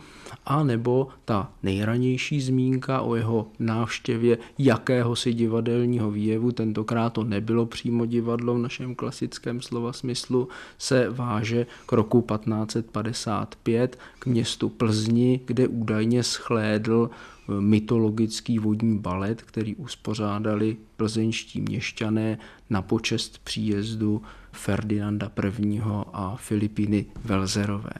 a 0.46 0.64
nebo 0.64 1.08
ta 1.24 1.52
nejranější 1.62 2.40
zmínka 2.40 3.00
o 3.00 3.14
jeho 3.14 3.48
návštěvě 3.58 4.38
jakéhosi 4.58 5.34
divadelního 5.34 6.10
výjevu, 6.10 6.52
tentokrát 6.52 7.12
to 7.12 7.24
nebylo 7.24 7.66
přímo 7.66 8.06
divadlo 8.06 8.54
v 8.54 8.58
našem 8.58 8.94
klasickém 8.94 9.60
slova 9.62 9.92
smyslu, 9.92 10.48
se 10.78 11.10
váže 11.10 11.66
k 11.86 11.92
roku 11.92 12.22
1555 12.66 13.98
k 14.18 14.26
městu 14.26 14.68
Plzni, 14.68 15.40
kde 15.46 15.68
údajně 15.68 16.22
schlédl 16.22 17.10
mytologický 17.60 18.58
vodní 18.58 18.98
balet, 18.98 19.42
který 19.42 19.74
uspořádali 19.74 20.76
plzeňští 20.96 21.60
měšťané 21.60 22.38
na 22.70 22.82
počest 22.82 23.38
příjezdu 23.38 24.22
Ferdinanda 24.52 25.30
I. 25.58 25.80
a 26.12 26.36
Filipiny 26.36 27.06
Velzerové. 27.24 27.90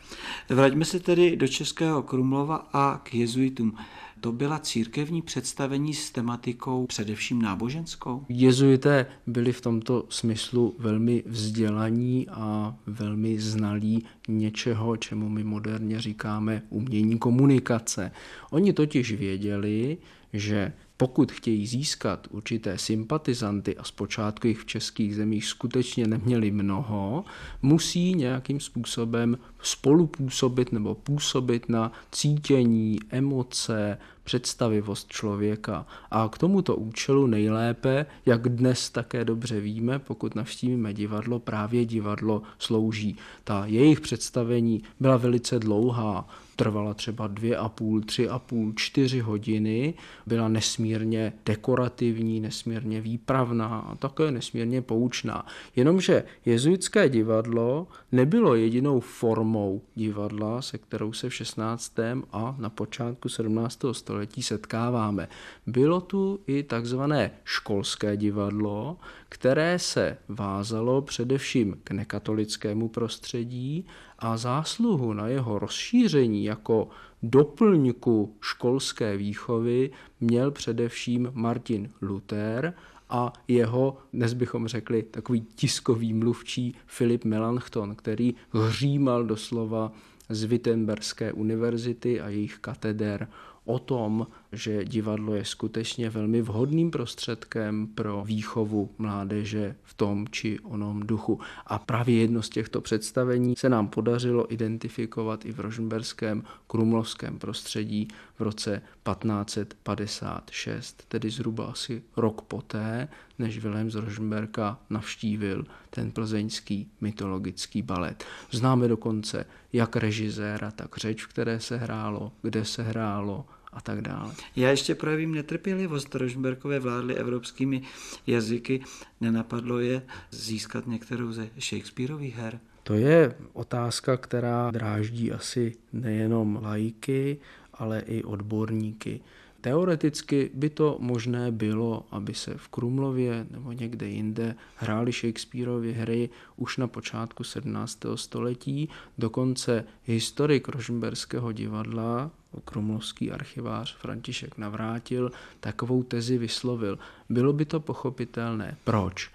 Vraťme 0.48 0.84
se 0.84 1.00
tedy 1.00 1.36
do 1.36 1.48
Českého 1.48 2.02
Krumlova 2.02 2.56
a 2.72 3.00
k 3.02 3.14
jezuitům. 3.14 3.76
To 4.22 4.32
byla 4.32 4.58
církevní 4.58 5.22
představení 5.22 5.94
s 5.94 6.10
tematikou 6.10 6.86
především 6.86 7.42
náboženskou? 7.42 8.24
Jezuité 8.28 9.06
byli 9.26 9.52
v 9.52 9.60
tomto 9.60 10.04
smyslu 10.08 10.74
velmi 10.78 11.22
vzdělaní 11.26 12.28
a 12.28 12.76
velmi 12.86 13.40
znalí 13.40 14.04
něčeho, 14.28 14.96
čemu 14.96 15.28
my 15.28 15.44
moderně 15.44 16.00
říkáme 16.00 16.62
umění 16.70 17.18
komunikace. 17.18 18.12
Oni 18.50 18.72
totiž 18.72 19.12
věděli, 19.12 19.98
že 20.32 20.72
pokud 20.96 21.32
chtějí 21.32 21.66
získat 21.66 22.28
určité 22.30 22.78
sympatizanty, 22.78 23.76
a 23.76 23.84
zpočátku 23.84 24.46
jich 24.46 24.58
v 24.58 24.66
českých 24.66 25.16
zemích 25.16 25.46
skutečně 25.46 26.06
neměli 26.06 26.50
mnoho, 26.50 27.24
musí 27.62 28.14
nějakým 28.14 28.60
způsobem 28.60 29.38
spolupůsobit 29.62 30.72
nebo 30.72 30.94
působit 30.94 31.68
na 31.68 31.92
cítění, 32.12 32.98
emoce, 33.10 33.98
představivost 34.24 35.08
člověka. 35.08 35.86
A 36.10 36.28
k 36.28 36.38
tomuto 36.38 36.76
účelu 36.76 37.26
nejlépe, 37.26 38.06
jak 38.26 38.48
dnes 38.48 38.90
také 38.90 39.24
dobře 39.24 39.60
víme, 39.60 39.98
pokud 39.98 40.34
navštívíme 40.34 40.94
divadlo, 40.94 41.38
právě 41.38 41.84
divadlo 41.84 42.42
slouží. 42.58 43.16
Ta 43.44 43.66
jejich 43.66 44.00
představení 44.00 44.82
byla 45.00 45.16
velice 45.16 45.58
dlouhá, 45.58 46.28
trvala 46.62 46.94
třeba 46.94 47.26
dvě 47.26 47.56
a 47.56 47.68
půl, 47.68 48.00
tři 48.00 48.28
a 48.28 48.38
půl, 48.38 48.72
čtyři 48.76 49.20
hodiny, 49.20 49.94
byla 50.26 50.48
nesmírně 50.48 51.32
dekorativní, 51.46 52.40
nesmírně 52.40 53.00
výpravná 53.00 53.66
a 53.66 53.94
také 53.94 54.30
nesmírně 54.30 54.82
poučná. 54.82 55.46
Jenomže 55.76 56.24
jezuitské 56.44 57.08
divadlo 57.08 57.86
nebylo 58.12 58.54
jedinou 58.54 59.00
formou 59.00 59.82
divadla, 59.94 60.62
se 60.62 60.78
kterou 60.78 61.12
se 61.12 61.28
v 61.28 61.34
16. 61.34 61.92
a 62.32 62.56
na 62.58 62.70
počátku 62.70 63.28
17. 63.28 63.78
století 63.92 64.42
setkáváme. 64.42 65.28
Bylo 65.66 66.00
tu 66.00 66.40
i 66.46 66.62
takzvané 66.62 67.30
školské 67.44 68.16
divadlo, 68.16 68.96
které 69.32 69.78
se 69.78 70.16
vázalo 70.28 71.02
především 71.02 71.76
k 71.84 71.90
nekatolickému 71.90 72.88
prostředí 72.88 73.86
a 74.18 74.36
zásluhu 74.36 75.12
na 75.12 75.28
jeho 75.28 75.58
rozšíření 75.58 76.44
jako 76.44 76.88
doplňku 77.22 78.36
školské 78.40 79.16
výchovy 79.16 79.90
měl 80.20 80.50
především 80.50 81.30
Martin 81.34 81.90
Luther 82.02 82.74
a 83.10 83.32
jeho, 83.48 83.96
dnes 84.12 84.32
bychom 84.32 84.68
řekli, 84.68 85.02
takový 85.02 85.40
tiskový 85.40 86.12
mluvčí 86.12 86.74
Filip 86.86 87.24
Melanchthon, 87.24 87.94
který 87.94 88.34
hřímal 88.52 89.24
doslova 89.24 89.92
z 90.28 90.44
Wittenberské 90.44 91.32
univerzity 91.32 92.20
a 92.20 92.28
jejich 92.28 92.58
kateder 92.58 93.28
o 93.64 93.78
tom, 93.78 94.26
že 94.52 94.84
divadlo 94.84 95.34
je 95.34 95.44
skutečně 95.44 96.10
velmi 96.10 96.42
vhodným 96.42 96.90
prostředkem 96.90 97.86
pro 97.86 98.24
výchovu 98.24 98.90
mládeže 98.98 99.76
v 99.82 99.94
tom 99.94 100.26
či 100.30 100.58
onom 100.60 101.00
duchu. 101.00 101.40
A 101.66 101.78
právě 101.78 102.20
jedno 102.20 102.42
z 102.42 102.48
těchto 102.48 102.80
představení 102.80 103.56
se 103.56 103.68
nám 103.68 103.88
podařilo 103.88 104.52
identifikovat 104.52 105.44
i 105.44 105.52
v 105.52 105.60
rožmberském 105.60 106.42
krumlovském 106.66 107.38
prostředí 107.38 108.08
v 108.38 108.40
roce 108.40 108.82
1556, 109.14 111.04
tedy 111.08 111.30
zhruba 111.30 111.66
asi 111.66 112.02
rok 112.16 112.42
poté, 112.42 113.08
než 113.38 113.58
Vilém 113.58 113.90
z 113.90 113.94
Rožmberka 113.94 114.78
navštívil 114.90 115.64
ten 115.90 116.10
plzeňský 116.10 116.90
mytologický 117.00 117.82
balet. 117.82 118.24
Známe 118.50 118.88
dokonce 118.88 119.46
jak 119.72 119.96
režiséra, 119.96 120.70
tak 120.70 120.96
řeč, 120.96 121.24
v 121.24 121.28
které 121.28 121.60
se 121.60 121.76
hrálo, 121.76 122.32
kde 122.42 122.64
se 122.64 122.82
hrálo, 122.82 123.46
a 123.72 123.80
tak 123.80 124.00
dále. 124.00 124.34
Já 124.56 124.70
ještě 124.70 124.94
projevím 124.94 125.34
netrpělivost. 125.34 126.14
Rožmberkové 126.14 126.78
vládly 126.78 127.14
evropskými 127.14 127.82
jazyky. 128.26 128.80
Nenapadlo 129.20 129.78
je 129.78 130.02
získat 130.30 130.86
některou 130.86 131.32
ze 131.32 131.48
Shakespeareových 131.60 132.36
her? 132.36 132.60
To 132.82 132.94
je 132.94 133.34
otázka, 133.52 134.16
která 134.16 134.70
dráždí 134.70 135.32
asi 135.32 135.74
nejenom 135.92 136.58
lajky, 136.62 137.38
ale 137.74 138.00
i 138.00 138.24
odborníky. 138.24 139.20
Teoreticky 139.62 140.50
by 140.54 140.70
to 140.70 140.96
možné 141.00 141.52
bylo, 141.52 142.06
aby 142.10 142.34
se 142.34 142.54
v 142.56 142.68
Krumlově 142.68 143.46
nebo 143.50 143.72
někde 143.72 144.08
jinde 144.08 144.56
hrály 144.76 145.12
Shakespeareovy 145.12 145.92
hry 145.92 146.30
už 146.56 146.76
na 146.76 146.86
počátku 146.86 147.44
17. 147.44 147.98
století. 148.14 148.88
Dokonce 149.18 149.84
historik 150.04 150.68
Rožmberského 150.68 151.52
divadla, 151.52 152.30
krumlovský 152.64 153.32
archivář 153.32 153.96
František 153.96 154.58
Navrátil, 154.58 155.32
takovou 155.60 156.02
tezi 156.02 156.38
vyslovil. 156.38 156.98
Bylo 157.28 157.52
by 157.52 157.64
to 157.64 157.80
pochopitelné. 157.80 158.76
Proč? 158.84 159.30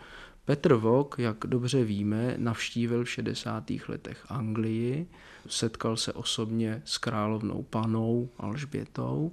Petr 0.46 0.74
Vok, 0.74 1.16
jak 1.20 1.38
dobře 1.46 1.84
víme, 1.84 2.36
navštívil 2.38 3.04
v 3.04 3.10
60. 3.10 3.64
letech 3.88 4.26
Anglii, 4.30 5.08
setkal 5.48 5.98
se 5.98 6.14
osobně 6.14 6.82
s 6.86 6.98
královnou 6.98 7.64
panou 7.64 8.30
Alžbětou 8.38 9.32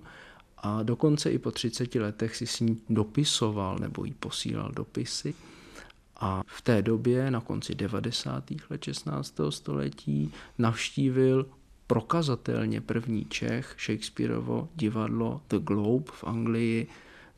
a 0.65 0.83
dokonce 0.83 1.31
i 1.31 1.39
po 1.39 1.51
30 1.51 1.95
letech 1.95 2.37
si 2.37 2.47
s 2.47 2.61
ní 2.61 2.81
dopisoval 2.89 3.79
nebo 3.79 4.05
jí 4.05 4.15
posílal 4.15 4.73
dopisy. 4.73 5.35
A 6.21 6.43
v 6.47 6.63
té 6.63 6.83
době, 6.83 7.31
na 7.31 7.41
konci 7.41 7.75
90. 7.75 8.45
let 8.71 8.85
16. 8.85 9.35
století, 9.51 10.33
navštívil 10.59 11.47
prokazatelně 11.87 12.81
první 12.81 13.25
Čech, 13.25 13.77
Shakespeareovo 13.79 14.69
divadlo 14.77 15.41
The 15.49 15.59
Globe 15.59 16.13
v 16.13 16.25
Anglii, 16.25 16.87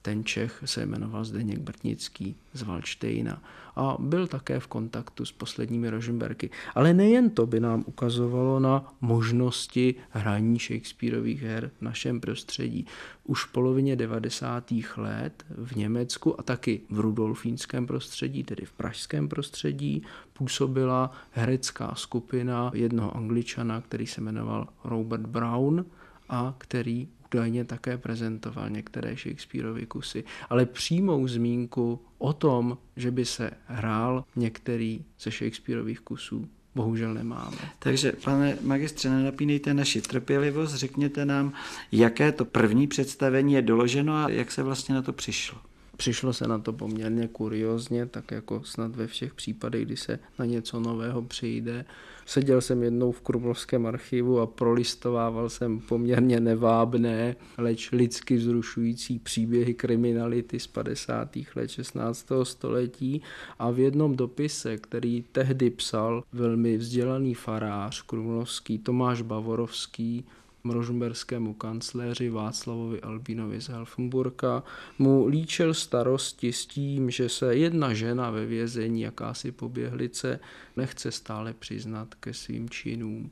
ten 0.02 0.24
Čech 0.24 0.62
se 0.64 0.86
jmenoval 0.86 1.24
Zdeněk 1.24 1.58
Brtnický 1.58 2.36
z 2.52 2.62
Valštejna 2.62 3.42
a 3.76 3.96
byl 3.98 4.26
také 4.26 4.60
v 4.60 4.66
kontaktu 4.66 5.24
s 5.24 5.32
posledními 5.32 5.90
Rožemberky. 5.90 6.50
Ale 6.74 6.94
nejen 6.94 7.30
to 7.30 7.46
by 7.46 7.60
nám 7.60 7.84
ukazovalo 7.86 8.60
na 8.60 8.94
možnosti 9.00 9.94
hraní 10.10 10.58
Shakespeareových 10.58 11.42
her 11.42 11.70
v 11.78 11.82
našem 11.82 12.20
prostředí. 12.20 12.86
Už 13.24 13.44
v 13.44 13.52
polovině 13.52 13.96
90. 13.96 14.72
let 14.96 15.44
v 15.48 15.76
Německu 15.76 16.40
a 16.40 16.42
taky 16.42 16.80
v 16.90 17.00
rudolfínském 17.00 17.86
prostředí, 17.86 18.44
tedy 18.44 18.64
v 18.64 18.72
pražském 18.72 19.28
prostředí, 19.28 20.02
působila 20.32 21.12
herecká 21.30 21.94
skupina 21.94 22.70
jednoho 22.74 23.16
angličana, 23.16 23.80
který 23.80 24.06
se 24.06 24.20
jmenoval 24.20 24.68
Robert 24.84 25.26
Brown 25.26 25.84
a 26.28 26.54
který 26.58 27.08
údajně 27.34 27.64
také 27.64 27.98
prezentoval 27.98 28.70
některé 28.70 29.16
Shakespeareovy 29.16 29.86
kusy, 29.86 30.24
ale 30.50 30.66
přímou 30.66 31.28
zmínku 31.28 32.00
o 32.18 32.32
tom, 32.32 32.78
že 32.96 33.10
by 33.10 33.24
se 33.24 33.50
hrál 33.66 34.24
některý 34.36 35.04
ze 35.20 35.30
Shakespeareových 35.30 36.00
kusů, 36.00 36.48
bohužel 36.74 37.14
nemáme. 37.14 37.56
Takže, 37.78 38.12
pane 38.24 38.58
magistře, 38.62 39.10
nenapínejte 39.10 39.74
naši 39.74 40.00
trpělivost, 40.00 40.74
řekněte 40.74 41.24
nám, 41.24 41.52
jaké 41.92 42.32
to 42.32 42.44
první 42.44 42.86
představení 42.86 43.52
je 43.52 43.62
doloženo 43.62 44.14
a 44.14 44.30
jak 44.30 44.52
se 44.52 44.62
vlastně 44.62 44.94
na 44.94 45.02
to 45.02 45.12
přišlo. 45.12 45.58
Přišlo 45.96 46.32
se 46.32 46.48
na 46.48 46.58
to 46.58 46.72
poměrně 46.72 47.28
kuriozně, 47.28 48.06
tak 48.06 48.30
jako 48.30 48.64
snad 48.64 48.96
ve 48.96 49.06
všech 49.06 49.34
případech, 49.34 49.84
kdy 49.84 49.96
se 49.96 50.18
na 50.38 50.44
něco 50.44 50.80
nového 50.80 51.22
přijde. 51.22 51.84
Seděl 52.26 52.60
jsem 52.60 52.82
jednou 52.82 53.12
v 53.12 53.20
Krumlovském 53.20 53.86
archivu 53.86 54.40
a 54.40 54.46
prolistovával 54.46 55.48
jsem 55.48 55.80
poměrně 55.80 56.40
nevábné, 56.40 57.36
leč 57.58 57.90
lidsky 57.90 58.36
vzrušující 58.36 59.18
příběhy 59.18 59.74
kriminality 59.74 60.60
z 60.60 60.66
50. 60.66 61.28
let 61.56 61.70
16. 61.70 62.26
století 62.42 63.22
a 63.58 63.70
v 63.70 63.78
jednom 63.78 64.16
dopise, 64.16 64.76
který 64.76 65.24
tehdy 65.32 65.70
psal 65.70 66.24
velmi 66.32 66.76
vzdělaný 66.76 67.34
farář 67.34 68.02
krumlovský 68.02 68.78
Tomáš 68.78 69.22
Bavorovský, 69.22 70.24
rožmberskému 70.70 71.54
kancléři 71.54 72.30
Václavovi 72.30 73.00
Albínovi 73.00 73.60
z 73.60 73.68
Helfenburka, 73.68 74.62
mu 74.98 75.26
líčil 75.26 75.74
starosti 75.74 76.52
s 76.52 76.66
tím, 76.66 77.10
že 77.10 77.28
se 77.28 77.54
jedna 77.56 77.94
žena 77.94 78.30
ve 78.30 78.46
vězení, 78.46 79.00
jakási 79.00 79.52
poběhlice, 79.52 80.40
nechce 80.76 81.12
stále 81.12 81.52
přiznat 81.52 82.14
ke 82.14 82.34
svým 82.34 82.70
činům. 82.70 83.30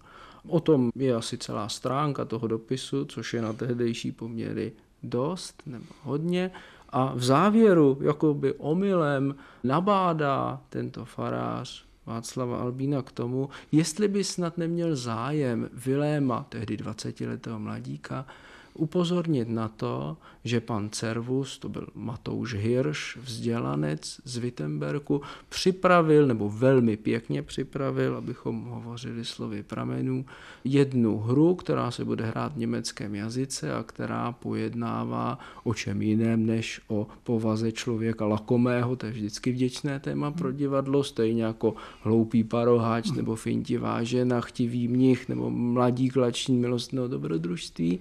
O 0.48 0.60
tom 0.60 0.90
je 0.94 1.14
asi 1.14 1.38
celá 1.38 1.68
stránka 1.68 2.24
toho 2.24 2.46
dopisu, 2.46 3.04
což 3.04 3.34
je 3.34 3.42
na 3.42 3.52
tehdejší 3.52 4.12
poměry 4.12 4.72
dost 5.02 5.62
nebo 5.66 5.86
hodně. 6.02 6.50
A 6.88 7.14
v 7.14 7.22
závěru, 7.22 7.98
jakoby 8.00 8.52
omylem, 8.52 9.34
nabádá 9.64 10.60
tento 10.68 11.04
farář 11.04 11.83
Václava 12.06 12.58
Albína 12.58 13.02
k 13.02 13.12
tomu, 13.12 13.48
jestli 13.72 14.08
by 14.08 14.24
snad 14.24 14.58
neměl 14.58 14.96
zájem 14.96 15.70
Viléma, 15.72 16.46
tehdy 16.48 16.76
20-letého 16.76 17.58
mladíka, 17.58 18.26
upozornit 18.74 19.48
na 19.48 19.68
to, 19.68 20.16
že 20.44 20.60
pan 20.60 20.88
Servus, 20.92 21.58
to 21.58 21.68
byl 21.68 21.86
Matouš 21.94 22.54
Hirš, 22.54 23.16
vzdělanec 23.16 24.20
z 24.24 24.36
Wittenbergu, 24.36 25.22
připravil, 25.48 26.26
nebo 26.26 26.50
velmi 26.50 26.96
pěkně 26.96 27.42
připravil, 27.42 28.16
abychom 28.16 28.64
hovořili 28.64 29.24
slovy 29.24 29.62
pramenů, 29.62 30.24
jednu 30.64 31.18
hru, 31.18 31.54
která 31.54 31.90
se 31.90 32.04
bude 32.04 32.24
hrát 32.24 32.52
v 32.52 32.58
německém 32.58 33.14
jazyce 33.14 33.74
a 33.74 33.82
která 33.82 34.32
pojednává 34.32 35.38
o 35.64 35.74
čem 35.74 36.02
jiném 36.02 36.46
než 36.46 36.80
o 36.88 37.06
povaze 37.24 37.72
člověka 37.72 38.26
lakomého, 38.26 38.96
to 38.96 39.06
je 39.06 39.12
vždycky 39.12 39.52
vděčné 39.52 40.00
téma 40.00 40.30
pro 40.30 40.52
divadlo, 40.52 41.04
stejně 41.04 41.44
jako 41.44 41.74
hloupý 42.00 42.44
paroháč 42.44 43.10
nebo 43.10 43.36
fintivá 43.36 44.02
žena, 44.02 44.40
chtivý 44.40 44.88
mnich 44.88 45.28
nebo 45.28 45.50
mladí 45.50 46.10
klační 46.10 46.56
milostného 46.56 47.08
dobrodružství 47.08 48.00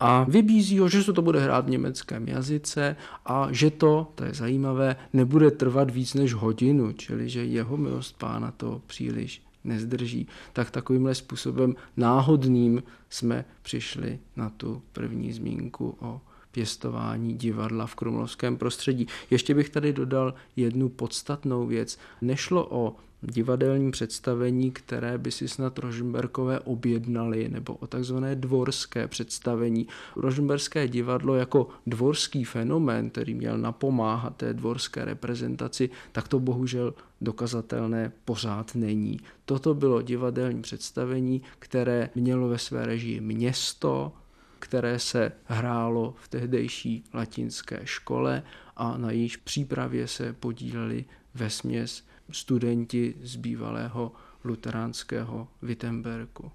a 0.00 0.24
vybízí 0.28 0.78
ho, 0.78 0.88
že 0.88 1.02
se 1.02 1.12
to 1.12 1.22
bude 1.22 1.40
hrát 1.40 1.66
v 1.66 1.70
německém 1.70 2.28
jazyce 2.28 2.96
a 3.26 3.48
že 3.50 3.70
to, 3.70 4.12
to 4.14 4.24
je 4.24 4.34
zajímavé, 4.34 4.96
nebude 5.12 5.50
trvat 5.50 5.90
víc 5.90 6.14
než 6.14 6.34
hodinu, 6.34 6.92
čili 6.92 7.28
že 7.28 7.44
jeho 7.44 7.76
milost 7.76 8.18
pána 8.18 8.50
to 8.50 8.82
příliš 8.86 9.42
nezdrží. 9.64 10.28
Tak 10.52 10.70
takovýmhle 10.70 11.14
způsobem 11.14 11.74
náhodným 11.96 12.82
jsme 13.10 13.44
přišli 13.62 14.18
na 14.36 14.50
tu 14.50 14.82
první 14.92 15.32
zmínku 15.32 15.96
o 16.00 16.20
pěstování 16.50 17.34
divadla 17.34 17.86
v 17.86 17.94
krumlovském 17.94 18.56
prostředí. 18.56 19.06
Ještě 19.30 19.54
bych 19.54 19.70
tady 19.70 19.92
dodal 19.92 20.34
jednu 20.56 20.88
podstatnou 20.88 21.66
věc. 21.66 21.98
Nešlo 22.20 22.66
o 22.70 22.96
divadelní 23.22 23.90
představení, 23.90 24.70
které 24.70 25.18
by 25.18 25.30
si 25.30 25.48
snad 25.48 25.78
Rožmberkové 25.78 26.60
objednali, 26.60 27.48
nebo 27.48 27.74
o 27.74 27.86
takzvané 27.86 28.36
dvorské 28.36 29.08
představení. 29.08 29.86
Rožmberské 30.16 30.88
divadlo 30.88 31.34
jako 31.34 31.68
dvorský 31.86 32.44
fenomén, 32.44 33.10
který 33.10 33.34
měl 33.34 33.58
napomáhat 33.58 34.36
té 34.36 34.54
dvorské 34.54 35.04
reprezentaci, 35.04 35.90
tak 36.12 36.28
to 36.28 36.40
bohužel 36.40 36.94
dokazatelné 37.20 38.12
pořád 38.24 38.74
není. 38.74 39.20
Toto 39.44 39.74
bylo 39.74 40.02
divadelní 40.02 40.62
představení, 40.62 41.42
které 41.58 42.10
mělo 42.14 42.48
ve 42.48 42.58
své 42.58 42.86
režii 42.86 43.20
město, 43.20 44.12
které 44.58 44.98
se 44.98 45.32
hrálo 45.44 46.14
v 46.18 46.28
tehdejší 46.28 47.04
latinské 47.14 47.80
škole 47.84 48.42
a 48.76 48.96
na 48.96 49.10
jejíž 49.10 49.36
přípravě 49.36 50.08
se 50.08 50.32
podíleli 50.32 51.04
ve 51.34 51.50
směs 51.50 52.02
studenti 52.30 53.14
z 53.22 53.36
bývalého 53.36 54.12
luteránského 54.44 55.48
Wittenbergu. 55.62 56.50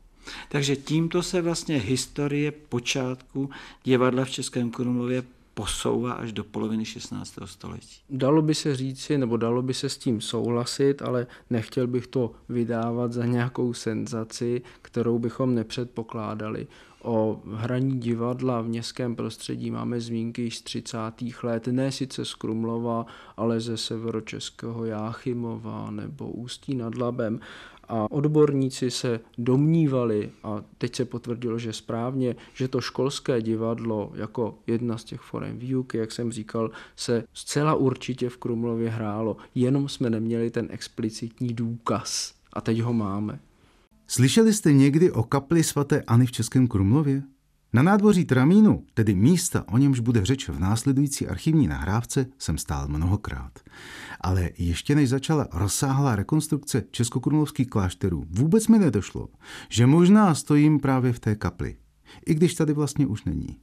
Takže 0.50 0.76
tímto 0.76 1.24
se 1.24 1.42
vlastně 1.42 1.78
historie 1.78 2.52
počátku 2.52 3.50
divadla 3.84 4.26
v 4.26 4.30
Českém 4.30 4.72
Krumlově 4.72 5.24
posouvá 5.54 6.14
až 6.14 6.32
do 6.32 6.44
poloviny 6.44 6.86
16. 6.86 7.40
století. 7.46 7.98
Dalo 8.10 8.42
by 8.42 8.56
se 8.56 8.76
říci, 8.76 9.18
nebo 9.18 9.38
dalo 9.38 9.62
by 9.62 9.74
se 9.74 9.90
s 9.90 9.98
tím 9.98 10.22
souhlasit, 10.22 11.02
ale 11.02 11.28
nechtěl 11.50 11.88
bych 11.88 12.08
to 12.08 12.32
vydávat 12.50 13.14
za 13.14 13.26
nějakou 13.26 13.74
senzaci, 13.74 14.62
kterou 14.82 15.20
bychom 15.20 15.56
nepředpokládali. 15.56 16.68
O 17.04 17.42
hraní 17.54 18.00
divadla 18.00 18.62
v 18.62 18.68
městském 18.68 19.16
prostředí 19.16 19.72
máme 19.72 20.02
zmínky 20.02 20.42
již 20.42 20.58
z 20.58 20.62
30. 20.62 20.98
let, 21.44 21.68
ne 21.68 21.92
sice 21.92 22.26
z 22.26 22.34
Krumlova, 22.34 23.06
ale 23.38 23.60
ze 23.60 23.78
severočeského 23.78 24.86
Jáchymova 24.86 25.92
nebo 25.92 26.32
Ústí 26.32 26.76
nad 26.76 26.98
Labem. 26.98 27.40
A 27.88 28.12
odborníci 28.12 28.92
se 28.92 29.20
domnívali, 29.38 30.32
a 30.44 30.64
teď 30.78 30.96
se 30.96 31.06
potvrdilo, 31.06 31.60
že 31.60 31.74
správně, 31.74 32.36
že 32.54 32.68
to 32.68 32.82
školské 32.82 33.42
divadlo 33.42 34.12
jako 34.16 34.58
jedna 34.68 34.98
z 34.98 35.04
těch 35.04 35.22
forem 35.22 35.60
výuky, 35.60 35.98
jak 35.98 36.12
jsem 36.12 36.32
říkal, 36.32 36.72
se 36.96 37.24
zcela 37.34 37.74
určitě 37.74 38.30
v 38.30 38.38
Krumlově 38.38 38.90
hrálo, 38.90 39.38
jenom 39.56 39.90
jsme 39.90 40.10
neměli 40.10 40.52
ten 40.52 40.68
explicitní 40.72 41.54
důkaz. 41.54 42.34
A 42.54 42.62
teď 42.62 42.80
ho 42.80 42.94
máme. 42.94 43.40
Slyšeli 44.12 44.54
jste 44.54 44.74
někdy 44.74 45.12
o 45.12 45.24
kapli 45.24 45.64
svatéAny 45.64 46.26
v 46.26 46.32
Českém 46.32 46.68
Krumlově? 46.68 47.24
Na 47.74 47.82
nádvoří 47.82 48.26
Tramínu, 48.26 48.86
tedy 48.94 49.16
místa, 49.16 49.64
o 49.68 49.78
němž 49.78 50.00
bude 50.00 50.26
řeč 50.26 50.50
v 50.50 50.60
následující 50.60 51.28
archivní 51.28 51.68
nahrávce, 51.68 52.26
jsem 52.38 52.58
stál 52.58 52.88
mnohokrát. 52.88 53.60
Ale 54.22 54.50
ještě 54.58 54.96
než 54.96 55.10
začala 55.10 55.48
rozsáhlá 55.54 56.16
rekonstrukce 56.16 56.84
českokrumlovských 56.92 57.68
klášterů, 57.68 58.26
vůbec 58.30 58.68
mi 58.68 58.80
nedošlo, 58.80 59.28
že 59.70 59.88
možná 59.88 60.36
stojím 60.36 60.80
právě 60.80 61.14
v 61.14 61.20
té 61.20 61.36
kapli. 61.36 61.78
I 62.26 62.34
když 62.34 62.56
tady 62.56 62.74
vlastně 62.74 63.08
už 63.08 63.24
není. 63.24 63.58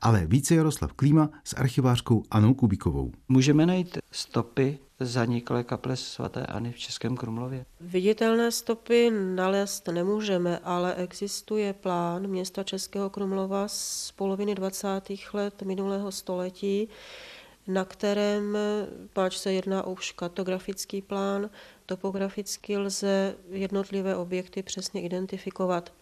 Ale 0.00 0.26
více 0.26 0.54
Jaroslav 0.54 0.92
Klíma 0.92 1.30
s 1.44 1.56
archivářkou 1.56 2.22
Anou 2.30 2.54
Kubíkovou. 2.54 3.12
Můžeme 3.28 3.66
najít 3.66 3.98
stopy 4.12 4.78
zaniklé 5.00 5.64
kaple 5.64 5.96
svaté 5.96 6.46
Ani 6.46 6.72
v 6.72 6.78
Českém 6.78 7.16
Krumlově? 7.16 7.66
Viditelné 7.80 8.52
stopy 8.52 9.10
nalézt 9.34 9.88
nemůžeme, 9.88 10.58
ale 10.58 10.94
existuje 10.94 11.72
plán 11.72 12.26
města 12.26 12.62
Českého 12.62 13.10
Krumlova 13.10 13.68
z 13.68 14.12
poloviny 14.16 14.54
20. 14.54 14.88
let 15.32 15.62
minulého 15.62 16.12
století, 16.12 16.88
na 17.66 17.84
kterém, 17.84 18.58
páč 19.12 19.36
se 19.36 19.52
jedná 19.52 19.86
už 19.86 20.12
kartografický 20.12 21.02
plán, 21.02 21.50
topograficky 21.86 22.78
lze 22.78 23.34
jednotlivé 23.50 24.16
objekty 24.16 24.62
přesně 24.62 25.02
identifikovat. 25.02 25.92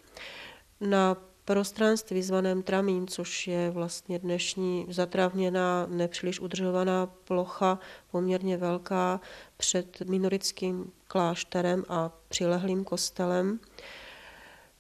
Na 0.81 1.16
prostranství 1.44 2.22
zvaném 2.22 2.62
Tramín, 2.62 3.07
což 3.07 3.48
je 3.48 3.70
vlastně 3.70 4.18
dnešní 4.18 4.87
zatravněná, 4.88 5.87
nepříliš 5.90 6.40
udržovaná 6.40 7.07
plocha, 7.07 7.78
poměrně 8.11 8.57
velká, 8.57 9.20
před 9.57 10.00
minorickým 10.00 10.92
klášterem 11.07 11.85
a 11.88 12.11
přilehlým 12.28 12.85
kostelem. 12.85 13.61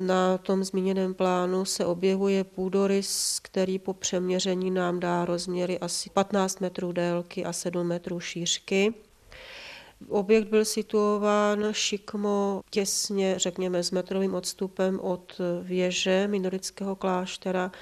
Na 0.00 0.38
tom 0.38 0.64
zmíněném 0.64 1.14
plánu 1.14 1.64
se 1.64 1.86
objevuje 1.86 2.44
půdorys, 2.44 3.40
který 3.42 3.78
po 3.78 3.94
přeměření 3.94 4.70
nám 4.70 5.00
dá 5.00 5.24
rozměry 5.24 5.78
asi 5.78 6.10
15 6.10 6.60
metrů 6.60 6.92
délky 6.92 7.44
a 7.44 7.52
7 7.52 7.86
metrů 7.86 8.20
šířky. 8.20 8.94
Objekt 10.08 10.48
byl 10.48 10.64
situován 10.64 11.64
šikmo 11.72 12.60
těsně, 12.70 13.38
řekněme, 13.38 13.82
s 13.82 13.90
metrovým 13.90 14.34
odstupem 14.34 15.00
od 15.00 15.40
věže 15.62 16.28
minorického 16.30 16.96
kláštera, 16.96 17.72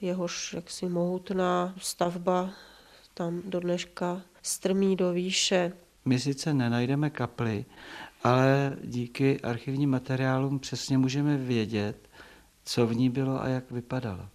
jehož 0.00 0.52
jaksi 0.54 0.88
mohutná 0.88 1.74
stavba 1.78 2.50
tam 3.14 3.42
do 3.44 3.60
dneška 3.60 4.22
strmí 4.42 4.96
do 4.96 5.12
výše. 5.12 5.72
My 6.04 6.18
sice 6.18 6.54
nenajdeme 6.54 7.10
kaply, 7.10 7.64
ale 8.24 8.76
díky 8.84 9.40
archivním 9.40 9.90
materiálům 9.90 10.58
přesně 10.58 10.98
můžeme 10.98 11.36
vědět, 11.36 12.08
co 12.64 12.86
v 12.86 12.94
ní 12.94 13.10
bylo 13.10 13.42
a 13.42 13.48
jak 13.48 13.70
vypadala. 13.70 14.30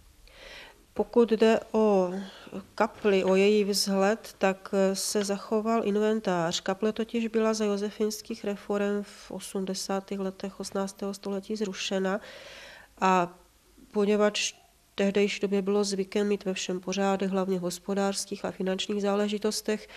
Pokud 0.94 1.32
jde 1.32 1.60
o 1.72 2.12
kapli, 2.74 3.24
o 3.24 3.34
její 3.34 3.64
vzhled, 3.64 4.34
tak 4.38 4.74
se 4.92 5.24
zachoval 5.24 5.86
inventář. 5.86 6.60
Kaple 6.60 6.92
totiž 6.92 7.26
byla 7.26 7.54
za 7.54 7.64
josefinských 7.64 8.44
reform 8.44 9.02
v 9.02 9.30
80. 9.30 10.10
letech 10.10 10.60
18. 10.60 10.98
století 11.12 11.56
zrušena 11.56 12.20
a 13.00 13.38
poněvadž 13.92 14.54
tehdejší 14.94 15.40
době 15.40 15.62
bylo 15.62 15.84
zvykem 15.84 16.28
mít 16.28 16.44
ve 16.44 16.54
všem 16.54 16.80
pořádek, 16.80 17.30
hlavně 17.30 17.58
v 17.58 17.62
hospodářských 17.62 18.44
a 18.44 18.50
finančních 18.50 19.02
záležitostech, 19.02 19.88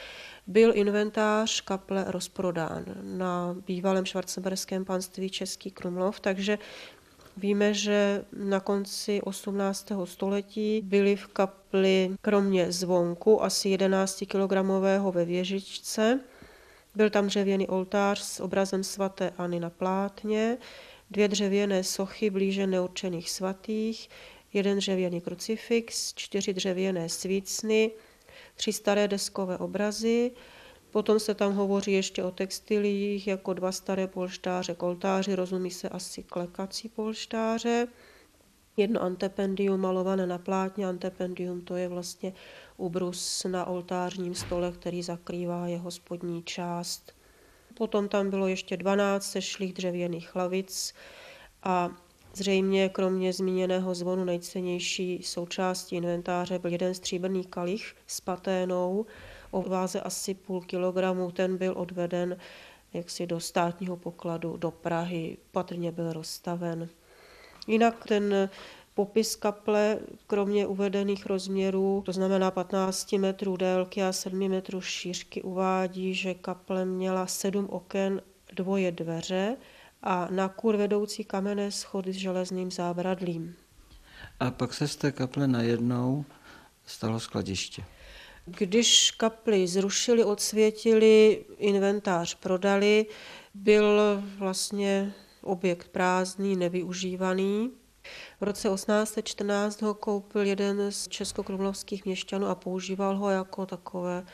byl 0.48 0.72
inventář 0.76 1.62
kaple 1.62 2.06
rozprodán 2.08 2.86
na 3.02 3.56
bývalém 3.68 4.06
švarcemberském 4.06 4.86
panství 4.86 5.30
Český 5.30 5.72
Krumlov, 5.72 6.20
takže 6.20 6.58
Víme, 7.38 7.73
že 7.73 8.26
na 8.34 8.60
konci 8.60 9.21
18. 9.21 9.91
století 10.06 10.82
byly 10.82 11.15
v 11.15 11.28
kapli 11.28 12.12
kromě 12.21 12.71
zvonku 12.71 13.43
asi 13.43 13.69
11 13.69 14.23
kg 14.28 14.52
ve 15.12 15.26
věžičce. 15.26 16.19
Byl 16.95 17.10
tam 17.10 17.28
dřevěný 17.28 17.67
oltář 17.67 18.19
s 18.19 18.39
obrazem 18.39 18.84
svatéAny 18.84 19.60
na 19.60 19.69
plátně, 19.69 20.58
dvě 21.12 21.28
dřevěné 21.28 21.84
sochy 21.84 22.30
blíže 22.30 22.67
neurčených 22.67 23.30
svatých, 23.30 24.10
jeden 24.54 24.78
dřevěný 24.78 25.21
krucifix, 25.21 26.13
čtyři 26.15 26.54
dřevěné 26.54 27.10
svícny, 27.10 27.91
tři 28.56 28.73
staré 28.73 29.08
deskové 29.08 29.58
obrazy, 29.58 30.32
Potom 30.91 31.19
se 31.19 31.34
tam 31.34 31.54
hovoří 31.54 31.91
ještě 31.91 32.23
o 32.23 32.32
textilích, 32.32 33.28
jako 33.28 33.54
dva 33.54 33.71
staré 33.71 34.08
polštáře 34.08 34.76
koltáři, 34.76 35.36
rozumí 35.36 35.71
se 35.71 35.89
asi 35.89 36.23
klekací 36.23 36.89
polštáře. 36.89 37.88
Jedno 38.78 39.02
antependium 39.02 39.82
malované 39.82 40.28
na 40.28 40.38
plátně, 40.38 40.88
antependium 40.88 41.62
to 41.62 41.76
je 41.76 41.88
vlastně 41.88 42.34
ubrus 42.78 43.43
na 43.43 43.65
oltářním 43.65 44.36
stole, 44.36 44.71
který 44.71 45.04
zakrývá 45.04 45.67
jeho 45.67 45.91
spodní 45.91 46.43
část. 46.43 47.13
Potom 47.73 48.10
tam 48.10 48.30
bylo 48.30 48.47
ještě 48.47 48.78
12 48.78 49.32
sešlých 49.32 49.73
dřevěných 49.73 50.36
lavic 50.36 50.93
a 51.63 51.89
Zřejmě 52.38 52.89
kromě 52.89 53.34
zmíněného 53.34 53.95
zvonu 53.95 54.26
nejcennější 54.26 55.23
součástí 55.23 55.95
inventáře 55.95 56.60
byl 56.60 56.71
jeden 56.71 56.93
stříbrný 56.93 57.45
kalich 57.45 57.95
s 58.08 58.21
paténou 58.21 59.06
o 59.52 59.62
váze 59.62 60.02
asi 60.02 60.34
půl 60.34 60.62
kilogramu. 60.62 61.32
Ten 61.32 61.58
byl 61.58 61.74
odveden 61.78 62.38
jaksi 62.94 63.28
do 63.28 63.40
státního 63.40 63.98
pokladu 63.98 64.58
do 64.58 64.72
Prahy, 64.72 65.38
patrně 65.52 65.92
byl 65.92 66.14
rozstaven. 66.14 66.90
Jinak 67.68 68.06
ten 68.08 68.50
popis 68.94 69.36
kaple, 69.36 70.00
kromě 70.28 70.68
uvedených 70.68 71.26
rozměrů, 71.26 72.04
to 72.06 72.12
znamená 72.12 72.52
15 72.52 73.14
metrů 73.14 73.58
délky 73.58 74.04
a 74.04 74.14
7 74.14 74.50
metrů 74.50 74.82
šířky, 74.82 75.42
uvádí, 75.42 76.14
že 76.14 76.34
kaple 76.34 76.86
měla 76.86 77.28
sedm 77.28 77.68
oken, 77.70 78.22
dvoje 78.56 78.92
dveře 78.92 79.58
a 80.04 80.28
na 80.32 80.50
kur 80.50 80.78
vedoucí 80.78 81.24
kamenné 81.24 81.72
schody 81.72 82.14
s 82.14 82.16
železným 82.16 82.72
zábradlím. 82.72 83.56
A 84.40 84.52
pak 84.52 84.74
se 84.74 84.88
z 84.88 84.96
té 84.96 85.12
kaple 85.12 85.48
najednou 85.48 86.26
stalo 86.86 87.20
skladiště. 87.20 87.84
Když 88.50 89.12
kapli 89.12 89.68
zrušili, 89.68 90.24
odsvětili, 90.24 91.46
inventář 91.58 92.36
prodali, 92.36 93.06
byl 93.54 94.00
vlastně 94.38 95.14
objekt 95.42 95.88
prázdný, 95.88 96.56
nevyužívaný. 96.56 97.72
V 98.40 98.44
roce 98.44 98.70
1814 98.70 99.82
ho 99.82 99.94
koupil 99.94 100.42
jeden 100.42 100.92
z 100.92 101.08
českokrumlovských 101.08 102.06
měšťanů 102.06 102.48
a 102.48 102.56
používal 102.56 103.18
ho 103.18 103.30
jako 103.30 103.66
takové 103.66 104.26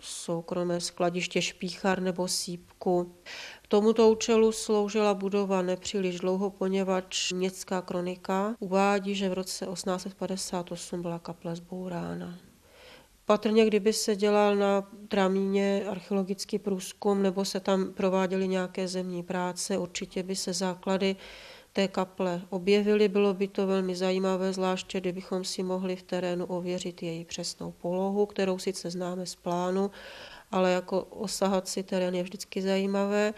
soukromé 0.00 0.80
skladiště 0.80 1.42
špíchar 1.42 2.02
nebo 2.02 2.28
sípku. 2.28 3.14
K 3.62 3.66
tomuto 3.66 4.10
účelu 4.10 4.52
sloužila 4.52 5.14
budova 5.14 5.62
nepříliš 5.62 6.20
dlouho, 6.20 6.50
poněvadž 6.50 7.32
městská 7.32 7.82
kronika 7.82 8.56
uvádí, 8.58 9.14
že 9.14 9.28
v 9.28 9.32
roce 9.32 9.66
1858 9.66 11.02
byla 11.02 11.18
kaple 11.18 11.56
zbourána. 11.56 12.38
Patrně, 13.26 13.66
kdyby 13.66 13.92
se 13.92 14.16
dělal 14.16 14.56
na 14.56 14.88
Tramíně 15.08 15.84
archeologický 15.88 16.58
průzkum 16.58 17.22
nebo 17.22 17.44
se 17.44 17.60
tam 17.60 17.92
prováděly 17.92 18.48
nějaké 18.48 18.88
zemní 18.88 19.22
práce, 19.22 19.78
určitě 19.78 20.22
by 20.22 20.36
se 20.36 20.52
základy 20.52 21.16
té 21.72 21.88
kaple 21.88 22.42
objevily. 22.50 23.08
Bylo 23.08 23.34
by 23.34 23.48
to 23.48 23.66
velmi 23.66 23.96
zajímavé, 23.96 24.52
zvláště 24.52 25.00
kdybychom 25.00 25.44
si 25.44 25.62
mohli 25.62 25.96
v 25.96 26.02
terénu 26.02 26.46
ověřit 26.46 27.02
její 27.02 27.24
přesnou 27.24 27.72
polohu, 27.72 28.26
kterou 28.26 28.58
sice 28.58 28.90
známe 28.90 29.26
z 29.26 29.34
plánu, 29.34 29.90
ale 30.50 30.72
jako 30.72 31.02
osahat 31.02 31.68
si 31.68 31.82
terén 31.82 32.14
je 32.14 32.22
vždycky 32.22 32.62
zajímavé 32.62 33.34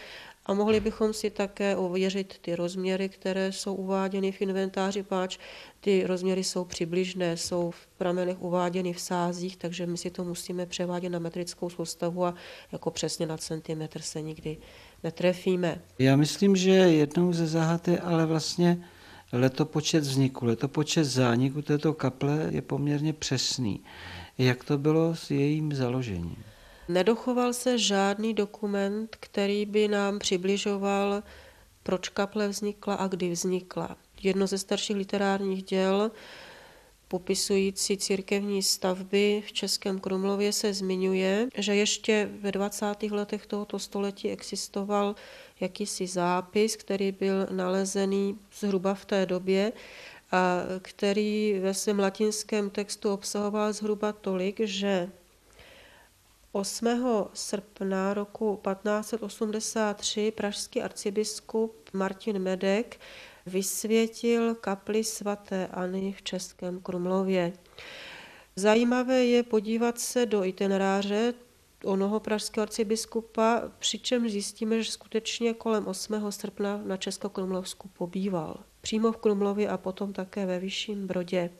a 0.46 0.54
mohli 0.54 0.80
bychom 0.80 1.12
si 1.12 1.30
také 1.30 1.76
ověřit 1.76 2.38
ty 2.40 2.56
rozměry, 2.56 3.08
které 3.08 3.52
jsou 3.52 3.74
uváděny 3.74 4.32
v 4.32 4.42
inventáři, 4.42 5.02
páč 5.02 5.38
ty 5.80 6.06
rozměry 6.06 6.44
jsou 6.44 6.64
přibližné, 6.64 7.36
jsou 7.36 7.70
v 7.70 7.86
pramenech 7.86 8.42
uváděny 8.42 8.92
v 8.92 9.00
sázích, 9.00 9.56
takže 9.56 9.86
my 9.86 9.96
si 9.98 10.10
to 10.10 10.24
musíme 10.24 10.66
převádět 10.66 11.12
na 11.12 11.18
metrickou 11.18 11.70
soustavu 11.70 12.24
a 12.24 12.34
jako 12.72 12.90
přesně 12.90 13.26
na 13.26 13.36
centimetr 13.36 14.00
se 14.00 14.22
nikdy 14.22 14.56
netrefíme. 15.04 15.82
Já 15.98 16.16
myslím, 16.16 16.56
že 16.56 16.70
jednou 16.70 17.32
ze 17.32 17.66
je 17.86 18.00
ale 18.00 18.26
vlastně 18.26 18.84
letopočet 19.32 20.04
vzniku. 20.04 20.46
Letopočet 20.46 21.04
zániku 21.04 21.62
této 21.62 21.92
kaple 21.92 22.48
je 22.50 22.62
poměrně 22.62 23.12
přesný. 23.12 23.80
Jak 24.38 24.64
to 24.64 24.78
bylo 24.78 25.16
s 25.16 25.30
jejím 25.30 25.72
založením? 25.72 26.36
Nedochoval 26.88 27.52
se 27.52 27.78
žádný 27.78 28.34
dokument, 28.34 29.16
který 29.20 29.66
by 29.66 29.88
nám 29.88 30.18
přibližoval, 30.18 31.22
proč 31.82 32.08
kaple 32.08 32.48
vznikla 32.48 32.94
a 32.94 33.08
kdy 33.08 33.30
vznikla. 33.30 33.96
Jedno 34.22 34.46
ze 34.46 34.58
starších 34.58 34.96
literárních 34.96 35.62
děl, 35.62 36.10
popisující 37.08 37.96
církevní 37.96 38.62
stavby 38.62 39.42
v 39.46 39.52
Českém 39.52 40.00
Krumlově, 40.00 40.52
se 40.52 40.74
zmiňuje, 40.74 41.48
že 41.56 41.74
ještě 41.74 42.30
ve 42.40 42.52
20. 42.52 43.02
letech 43.10 43.46
tohoto 43.46 43.78
století 43.78 44.30
existoval 44.30 45.14
jakýsi 45.60 46.06
zápis, 46.06 46.76
který 46.76 47.12
byl 47.12 47.46
nalezený 47.50 48.38
zhruba 48.58 48.94
v 48.94 49.04
té 49.04 49.26
době, 49.26 49.72
a 50.32 50.62
který 50.82 51.58
ve 51.60 51.74
svém 51.74 51.98
latinském 51.98 52.70
textu 52.70 53.12
obsahoval 53.12 53.72
zhruba 53.72 54.12
tolik, 54.12 54.60
že 54.64 55.10
8. 56.56 56.86
srpna 57.34 58.14
roku 58.14 58.60
1583 58.70 60.30
pražský 60.30 60.82
arcibiskup 60.82 61.90
Martin 61.92 62.38
Medek 62.38 63.00
vysvětil 63.46 64.54
kapli 64.54 65.04
svatéAny 65.04 66.12
v 66.12 66.22
Českém 66.22 66.80
Krumlově. 66.80 67.52
Zajímavé 68.56 69.24
je 69.24 69.42
podívat 69.42 69.98
se 69.98 70.26
do 70.26 70.44
itineráře 70.44 71.34
onoho 71.84 72.20
pražského 72.20 72.62
arcibiskupa, 72.62 73.62
přičem 73.78 74.28
zjistíme, 74.28 74.82
že 74.82 74.92
skutečně 74.92 75.54
kolem 75.54 75.86
8. 75.86 76.32
srpna 76.32 76.80
na 76.84 76.96
Českokrumlovsku 76.96 77.88
pobýval. 77.88 78.64
Přímo 78.80 79.12
v 79.12 79.16
Krumlově 79.16 79.68
a 79.68 79.76
potom 79.78 80.12
také 80.12 80.46
ve 80.46 80.58
Vyšším 80.58 81.06
Brodě. 81.06 81.50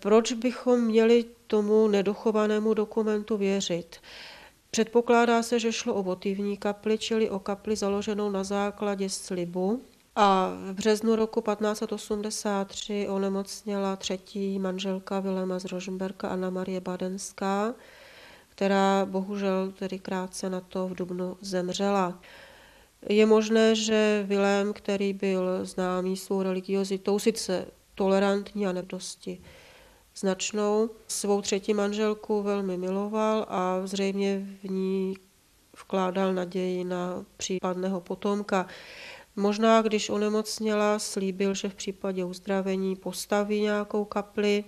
Proč 0.00 0.32
bychom 0.32 0.80
měli 0.80 1.24
tomu 1.46 1.88
nedochovanému 1.88 2.74
dokumentu 2.74 3.36
věřit? 3.36 3.96
Předpokládá 4.70 5.42
se, 5.42 5.58
že 5.58 5.72
šlo 5.72 5.94
o 5.94 6.02
votivní 6.02 6.56
kapli, 6.56 6.98
čili 6.98 7.30
o 7.30 7.38
kapli 7.38 7.76
založenou 7.76 8.30
na 8.30 8.44
základě 8.44 9.10
slibu. 9.10 9.82
A 10.16 10.52
v 10.64 10.72
březnu 10.72 11.16
roku 11.16 11.40
1583 11.40 13.08
onemocněla 13.08 13.96
třetí 13.96 14.58
manželka 14.58 15.20
Vilema 15.20 15.58
z 15.58 15.64
Rožmberka, 15.64 16.28
Anna 16.28 16.50
Marie 16.50 16.80
Badenská, 16.80 17.74
která 18.48 19.04
bohužel 19.04 19.72
tedy 19.78 19.98
krátce 19.98 20.50
na 20.50 20.60
to 20.60 20.88
v 20.88 20.94
Dubnu 20.94 21.36
zemřela. 21.40 22.20
Je 23.08 23.26
možné, 23.26 23.74
že 23.74 24.24
Vilém, 24.28 24.72
který 24.72 25.12
byl 25.12 25.64
známý 25.64 26.16
svou 26.16 26.42
religiozitou, 26.42 27.18
sice 27.18 27.66
tolerantní 27.94 28.66
a 28.66 28.72
nedosti 28.72 29.40
značnou. 30.18 30.90
Svou 31.08 31.42
třetí 31.42 31.74
manželku 31.74 32.42
velmi 32.42 32.76
miloval 32.76 33.46
a 33.48 33.80
zřejmě 33.84 34.46
v 34.62 34.70
ní 34.70 35.14
vkládal 35.80 36.34
naději 36.34 36.84
na 36.84 37.24
případného 37.36 38.00
potomka. 38.00 38.66
Možná, 39.36 39.82
když 39.82 40.10
onemocněla, 40.10 40.98
slíbil, 40.98 41.54
že 41.54 41.68
v 41.68 41.74
případě 41.74 42.24
uzdravení 42.24 42.96
postaví 42.96 43.60
nějakou 43.60 44.04
kapli 44.04 44.64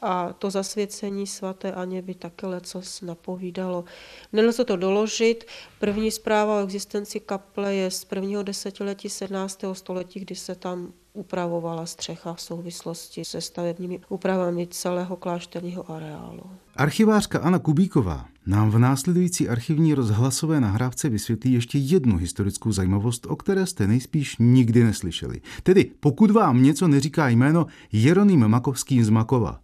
a 0.00 0.32
to 0.32 0.50
zasvěcení 0.50 1.26
svaté 1.26 1.72
Aně 1.72 2.02
by 2.02 2.14
také 2.14 2.46
lecos 2.46 3.00
napovídalo. 3.00 3.84
Nelze 4.32 4.64
to 4.64 4.76
doložit. 4.76 5.44
První 5.78 6.10
zpráva 6.10 6.60
o 6.60 6.64
existenci 6.64 7.20
kaple 7.20 7.74
je 7.74 7.90
z 7.90 8.04
prvního 8.04 8.42
desetiletí 8.42 9.08
17. 9.08 9.60
století, 9.72 10.20
kdy 10.20 10.34
se 10.34 10.54
tam 10.54 10.92
upravovala 11.14 11.86
střecha 11.86 12.34
v 12.34 12.40
souvislosti 12.40 13.24
se 13.24 13.40
stavebními 13.40 14.00
úpravami 14.08 14.66
celého 14.70 15.16
klášterního 15.16 15.90
areálu. 15.90 16.42
Archivářka 16.76 17.38
Anna 17.38 17.58
Kubíková 17.58 18.26
nám 18.46 18.70
v 18.70 18.78
následující 18.78 19.48
archivní 19.48 19.94
rozhlasové 19.94 20.60
nahrávce 20.60 21.08
vysvětlí 21.08 21.52
ještě 21.52 21.78
jednu 21.78 22.16
historickou 22.16 22.72
zajímavost, 22.72 23.26
o 23.26 23.36
které 23.36 23.66
jste 23.66 23.86
nejspíš 23.86 24.36
nikdy 24.38 24.84
neslyšeli. 24.84 25.40
Tedy 25.62 25.90
pokud 26.00 26.30
vám 26.30 26.62
něco 26.62 26.88
neříká 26.88 27.28
jméno 27.28 27.66
Jeroným 27.92 28.48
Makovský 28.48 29.02
z 29.02 29.10
Makova. 29.10 29.60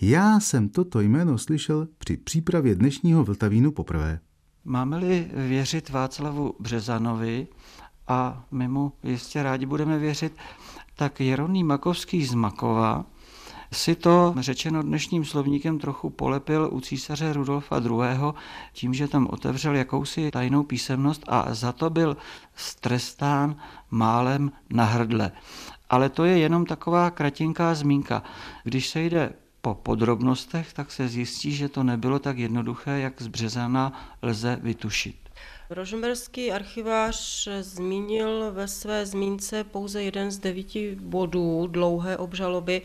Já 0.00 0.40
jsem 0.40 0.68
toto 0.68 1.00
jméno 1.00 1.38
slyšel 1.38 1.88
při 1.98 2.16
přípravě 2.16 2.74
dnešního 2.74 3.24
Vltavínu 3.24 3.72
poprvé. 3.72 4.20
Máme-li 4.64 5.30
věřit 5.34 5.90
Václavu 5.90 6.54
Březanovi, 6.60 7.46
a 8.08 8.44
my 8.50 8.68
mu 8.68 8.92
jistě 9.02 9.42
rádi 9.42 9.66
budeme 9.66 9.98
věřit, 9.98 10.32
tak 10.98 11.20
Jeroným 11.20 11.66
Makovský 11.66 12.24
z 12.26 12.34
Makova 12.34 13.04
si 13.72 13.94
to, 13.94 14.34
řečeno 14.38 14.82
dnešním 14.82 15.24
slovníkem, 15.24 15.78
trochu 15.78 16.10
polepil 16.10 16.68
u 16.72 16.80
císaře 16.80 17.32
Rudolfa 17.32 17.78
II. 17.78 18.32
tím, 18.72 18.94
že 18.94 19.08
tam 19.08 19.26
otevřel 19.30 19.74
jakousi 19.74 20.30
tajnou 20.30 20.62
písemnost 20.62 21.22
a 21.28 21.54
za 21.54 21.72
to 21.72 21.90
byl 21.90 22.16
strestán 22.54 23.56
málem 23.90 24.52
na 24.70 24.84
hrdle. 24.84 25.32
Ale 25.90 26.08
to 26.08 26.24
je 26.24 26.38
jenom 26.38 26.66
taková 26.66 27.10
kratinká 27.10 27.74
zmínka. 27.74 28.22
Když 28.64 28.88
se 28.88 29.02
jde 29.02 29.32
po 29.60 29.74
podrobnostech, 29.74 30.72
tak 30.72 30.92
se 30.92 31.08
zjistí, 31.08 31.52
že 31.52 31.68
to 31.68 31.82
nebylo 31.82 32.18
tak 32.18 32.38
jednoduché, 32.38 33.00
jak 33.00 33.22
z 33.22 33.26
Březana 33.26 33.92
lze 34.22 34.58
vytušit. 34.62 35.27
Rožmberský 35.70 36.52
archivář 36.52 37.48
zmínil 37.60 38.52
ve 38.52 38.68
své 38.68 39.06
zmínce 39.06 39.64
pouze 39.64 40.02
jeden 40.02 40.30
z 40.30 40.38
devíti 40.38 40.96
bodů 41.00 41.66
dlouhé 41.66 42.16
obžaloby, 42.16 42.82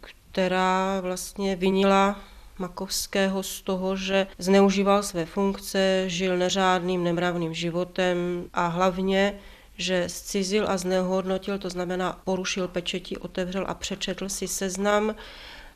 která 0.00 1.00
vlastně 1.00 1.56
vinila 1.56 2.20
Makovského 2.58 3.42
z 3.42 3.62
toho, 3.62 3.96
že 3.96 4.26
zneužíval 4.38 5.02
své 5.02 5.26
funkce, 5.26 6.04
žil 6.06 6.36
neřádným, 6.36 7.04
nemravným 7.04 7.54
životem 7.54 8.44
a 8.52 8.66
hlavně, 8.66 9.38
že 9.78 10.08
zcizil 10.08 10.66
a 10.68 10.76
znehodnotil, 10.76 11.58
to 11.58 11.70
znamená 11.70 12.20
porušil 12.24 12.68
pečeti, 12.68 13.16
otevřel 13.16 13.64
a 13.68 13.74
přečetl 13.74 14.28
si 14.28 14.48
seznam 14.48 15.14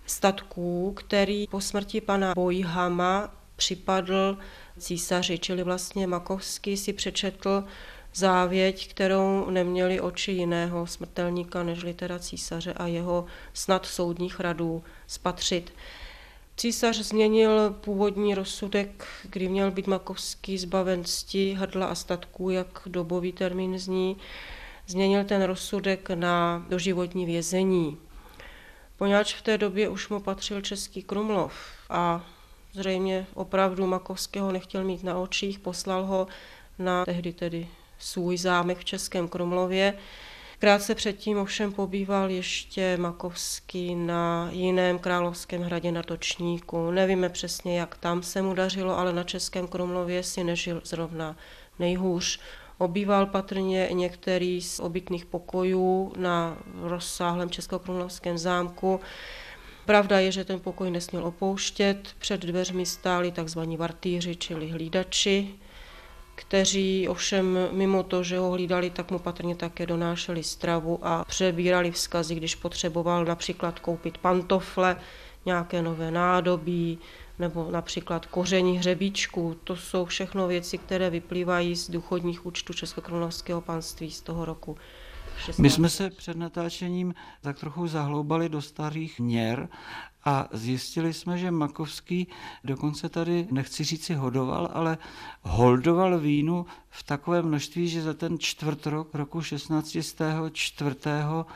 statků, 0.07 0.93
který 0.97 1.47
po 1.47 1.61
smrti 1.61 2.01
pana 2.01 2.33
Bojhama 2.35 3.31
připadl 3.57 4.39
císaři, 4.79 5.39
čili 5.39 5.63
vlastně 5.63 6.07
Makovský 6.07 6.77
si 6.77 6.93
přečetl 6.93 7.65
závěť, 8.15 8.91
kterou 8.91 9.51
neměli 9.51 10.01
oči 10.01 10.33
jiného 10.33 10.87
smrtelníka 10.87 11.63
než 11.63 11.85
teda 11.97 12.19
císaře 12.19 12.73
a 12.73 12.87
jeho 12.87 13.27
snad 13.53 13.87
soudních 13.87 14.41
radů 14.41 14.83
spatřit. 15.07 15.73
Císař 16.57 16.97
změnil 16.97 17.71
původní 17.81 18.35
rozsudek, 18.35 19.07
kdy 19.31 19.49
měl 19.49 19.71
být 19.71 19.87
Makovský 19.87 20.59
zbaven 20.59 21.05
cti, 21.05 21.53
hrdla 21.53 21.87
a 21.87 21.95
statků, 21.95 22.51
jak 22.51 22.83
dobový 22.87 23.33
termín 23.33 23.79
zní, 23.79 24.17
změnil 24.87 25.25
ten 25.25 25.43
rozsudek 25.43 26.11
na 26.11 26.67
doživotní 26.69 27.27
vězení. 27.27 27.99
Poněvadž 28.97 29.35
v 29.35 29.43
té 29.43 29.59
době 29.59 29.89
už 29.89 30.09
mu 30.09 30.21
patřil 30.21 30.61
Český 30.61 31.03
Krumlov 31.03 31.53
a 31.91 32.27
zřejmě 32.77 33.27
opravdu 33.35 33.87
Makovského 33.87 34.53
nechtěl 34.53 34.85
mít 34.85 35.05
na 35.05 35.19
očích, 35.19 35.59
poslal 35.59 36.05
ho 36.05 36.27
na 36.79 37.05
tehdy 37.05 37.33
tedy 37.33 37.69
svůj 37.99 38.39
zámek 38.39 38.79
v 38.79 38.85
Českém 38.85 39.29
Krumlově. 39.29 39.95
Krátce 40.59 40.95
předtím 40.95 41.39
ovšem 41.39 41.73
pobýval 41.73 42.31
ještě 42.31 42.97
Makovský 42.97 43.95
na 43.95 44.49
jiném 44.53 44.99
královském 44.99 45.63
hradě 45.63 45.93
na 45.93 46.03
Točníku. 46.03 46.91
Nevíme 46.91 47.29
přesně, 47.29 47.79
jak 47.79 47.97
tam 47.97 48.23
se 48.23 48.43
mu 48.43 48.55
dařilo, 48.55 48.99
ale 48.99 49.13
na 49.13 49.23
Českém 49.23 49.69
Krumlově 49.69 50.23
si 50.23 50.45
nežil 50.45 50.81
zrovna 50.85 51.37
nejhůř. 51.79 52.41
Obýval 52.79 53.27
patrně 53.27 53.89
některý 53.93 54.63
z 54.63 54.81
obytných 54.81 55.27
pokojů 55.27 56.13
na 56.17 56.57
rozsáhlém 56.83 57.51
Českokrumlovském 57.51 58.39
zámku. 58.39 59.01
Pravda 59.87 60.21
je, 60.21 60.33
že 60.33 60.45
ten 60.45 60.61
pokoj 60.61 60.91
nesměl 60.91 61.25
opouštět. 61.25 62.09
Před 62.19 62.41
dveřmi 62.41 62.87
stáli 62.87 63.33
tzv. 63.33 63.61
vartýři, 63.77 64.37
čili 64.37 64.71
hlídači, 64.71 65.55
kteří 66.35 67.09
ovšem 67.09 67.59
mimo 67.71 68.03
to, 68.03 68.23
že 68.23 68.39
ho 68.39 68.51
hlídali, 68.51 68.91
tak 68.91 69.11
mu 69.11 69.19
patrně 69.19 69.57
také 69.57 69.87
donášeli 69.87 70.43
stravu 70.43 70.99
a 71.03 71.25
přebírali 71.25 71.91
vzkazy, 71.91 72.35
když 72.35 72.55
potřeboval 72.55 73.25
například 73.25 73.79
koupit 73.79 74.19
pantofle, 74.19 74.97
nějaké 75.47 75.83
nové 75.83 76.11
nádobí, 76.11 76.99
nebo 77.39 77.71
například 77.71 78.27
koření 78.27 78.79
hřebíčku. 78.79 79.57
To 79.65 79.77
jsou 79.77 80.05
všechno 80.05 80.49
věci, 80.49 80.79
které 80.79 81.11
vyplývají 81.11 81.77
z 81.77 81.91
důchodních 81.91 82.47
účtů 82.47 82.73
Českokronovského 82.73 83.61
panství 83.61 84.11
z 84.11 84.21
toho 84.21 84.45
roku. 84.45 84.77
16. 85.39 85.59
My 85.59 85.71
jsme 85.71 85.89
se 85.89 86.11
před 86.11 86.37
natáčením 86.37 87.15
tak 87.41 87.59
trochu 87.59 87.87
zahloubali 87.87 88.49
do 88.49 88.63
starých 88.63 89.21
měr 89.21 89.69
a 90.25 90.49
zjistili 90.53 91.13
jsme, 91.13 91.39
že 91.39 91.51
Makovský 91.51 92.27
dokonce 92.65 93.09
tady, 93.09 93.49
nechci 93.51 93.85
říci 93.85 94.15
hodoval, 94.15 94.71
ale 94.73 94.99
holdoval 95.43 96.19
vínu 96.19 96.67
v 96.91 97.03
takové 97.03 97.43
množství, 97.43 97.89
že 97.89 98.03
za 98.03 98.15
ten 98.15 98.39
čtvrt 98.39 98.87
rok, 98.87 99.15
roku 99.15 99.43
16. 99.43 99.97
čtvrtého 100.53 101.47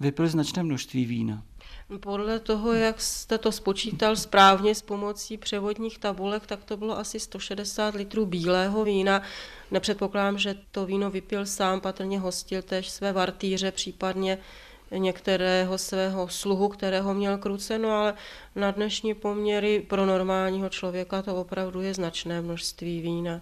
vypil 0.00 0.28
značné 0.28 0.62
množství 0.62 1.04
vína. 1.04 1.42
Podle 2.00 2.40
toho, 2.40 2.72
jak 2.72 3.00
jste 3.00 3.38
to 3.38 3.52
spočítal 3.52 4.16
správně 4.16 4.74
s 4.74 4.82
pomocí 4.82 5.38
převodních 5.38 5.98
tabulek, 5.98 6.46
tak 6.46 6.64
to 6.64 6.76
bylo 6.76 6.98
asi 6.98 7.20
160 7.20 7.94
litrů 7.94 8.26
bílého 8.26 8.84
vína. 8.84 9.22
Nepředpokládám, 9.70 10.38
že 10.38 10.54
to 10.70 10.86
víno 10.86 11.10
vypil 11.10 11.46
sám, 11.46 11.80
patrně 11.80 12.18
hostil 12.18 12.62
tež 12.62 12.90
své 12.90 13.12
vartýře, 13.12 13.72
případně 13.72 14.38
některého 14.90 15.78
svého 15.78 16.28
sluhu, 16.28 16.68
kterého 16.68 17.14
měl 17.14 17.38
kruceno, 17.38 17.90
ale 17.90 18.14
na 18.54 18.70
dnešní 18.70 19.14
poměry 19.14 19.80
pro 19.88 20.06
normálního 20.06 20.68
člověka 20.68 21.22
to 21.22 21.36
opravdu 21.36 21.80
je 21.80 21.94
značné 21.94 22.40
množství 22.40 23.00
vína. 23.00 23.40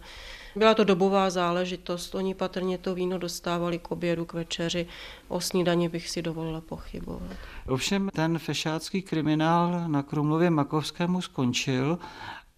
Byla 0.57 0.75
to 0.75 0.85
dobová 0.85 1.31
záležitost, 1.31 2.15
oni 2.15 2.35
patrně 2.35 2.79
to 2.79 2.95
víno 2.95 3.19
dostávali 3.19 3.79
k 3.79 3.91
obědu, 3.91 4.25
k 4.25 4.33
večeři, 4.33 4.87
o 5.29 5.41
snídani 5.41 5.89
bych 5.89 6.11
si 6.11 6.23
dovolila 6.23 6.61
pochybovat. 6.61 7.37
Ovšem 7.69 8.11
ten 8.15 8.39
fešácký 8.39 9.03
kriminál 9.03 9.89
na 9.89 10.03
Krumlově 10.03 10.51
Makovskému 10.51 11.23
skončil 11.23 11.99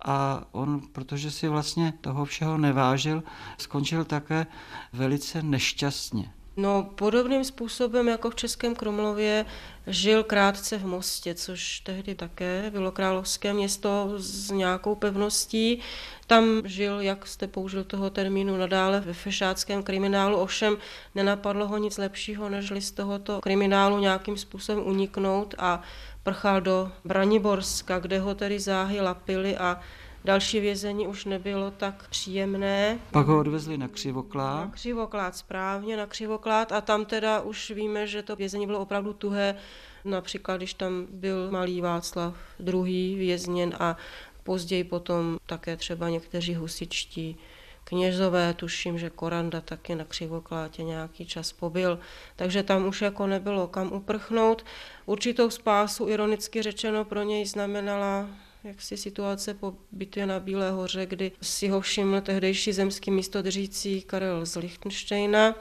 a 0.04 0.44
on, 0.52 0.80
protože 0.92 1.30
si 1.30 1.48
vlastně 1.48 1.92
toho 2.00 2.24
všeho 2.24 2.58
nevážil, 2.58 3.22
skončil 3.58 4.04
také 4.04 4.46
velice 4.92 5.42
nešťastně. 5.42 6.32
No, 6.56 6.90
podobným 6.94 7.44
způsobem 7.44 8.08
jako 8.08 8.30
v 8.30 8.34
Českém 8.34 8.74
Krumlově 8.74 9.46
žil 9.86 10.24
krátce 10.24 10.78
v 10.78 10.86
Mostě, 10.86 11.34
což 11.34 11.80
tehdy 11.80 12.14
také 12.14 12.70
bylo 12.70 12.92
královské 12.92 13.52
město 13.52 14.12
s 14.16 14.50
nějakou 14.50 14.94
pevností. 14.94 15.80
Tam 16.26 16.62
žil, 16.64 17.00
jak 17.00 17.26
jste 17.26 17.46
použil 17.46 17.84
toho 17.84 18.10
termínu, 18.10 18.56
nadále 18.56 19.00
ve 19.00 19.12
fešáckém 19.12 19.82
kriminálu, 19.82 20.38
ovšem 20.38 20.76
nenapadlo 21.14 21.68
ho 21.68 21.78
nic 21.78 21.98
lepšího, 21.98 22.48
než 22.48 22.72
z 22.84 22.90
tohoto 22.90 23.40
kriminálu 23.40 23.98
nějakým 23.98 24.36
způsobem 24.36 24.86
uniknout 24.86 25.54
a 25.58 25.82
prchal 26.22 26.60
do 26.60 26.92
Braniborska, 27.04 27.98
kde 27.98 28.18
ho 28.18 28.34
tedy 28.34 28.60
záhy 28.60 29.00
lapili 29.00 29.56
a 29.56 29.80
Další 30.24 30.60
vězení 30.60 31.08
už 31.08 31.24
nebylo 31.24 31.70
tak 31.70 32.08
příjemné. 32.08 32.98
Pak 33.10 33.26
ho 33.26 33.38
odvezli 33.38 33.78
na 33.78 33.88
Křivoklát. 33.88 34.64
Na 34.64 34.70
Křivoklát, 34.70 35.36
správně, 35.36 35.96
na 35.96 36.06
Křivoklát 36.06 36.72
a 36.72 36.80
tam 36.80 37.04
teda 37.04 37.40
už 37.40 37.70
víme, 37.70 38.06
že 38.06 38.22
to 38.22 38.36
vězení 38.36 38.66
bylo 38.66 38.78
opravdu 38.78 39.12
tuhé. 39.12 39.56
Například, 40.04 40.56
když 40.56 40.74
tam 40.74 41.06
byl 41.10 41.50
malý 41.50 41.80
Václav 41.80 42.34
druhý 42.60 43.14
vězněn 43.14 43.74
a 43.80 43.96
později 44.42 44.84
potom 44.84 45.38
také 45.46 45.76
třeba 45.76 46.08
někteří 46.08 46.54
husičtí 46.54 47.36
kněžové, 47.84 48.54
tuším, 48.54 48.98
že 48.98 49.10
Koranda 49.10 49.60
taky 49.60 49.94
na 49.94 50.04
Křivoklátě 50.04 50.82
nějaký 50.82 51.26
čas 51.26 51.52
pobyl, 51.52 51.98
takže 52.36 52.62
tam 52.62 52.86
už 52.86 53.02
jako 53.02 53.26
nebylo 53.26 53.66
kam 53.66 53.92
uprchnout. 53.92 54.64
Určitou 55.06 55.50
spásu, 55.50 56.08
ironicky 56.08 56.62
řečeno, 56.62 57.04
pro 57.04 57.22
něj 57.22 57.46
znamenala 57.46 58.28
jak 58.64 58.82
si 58.82 58.96
situace 58.96 59.54
po 59.54 59.74
bitvě 59.92 60.26
na 60.26 60.40
Bílé 60.40 60.70
hoře, 60.70 61.06
kdy 61.06 61.32
si 61.42 61.68
ho 61.68 61.80
všiml 61.80 62.20
tehdejší 62.20 62.72
zemský 62.72 63.10
místodržící 63.10 64.02
Karel 64.02 64.46
z 64.46 64.56
Lichtensteina 64.56 65.54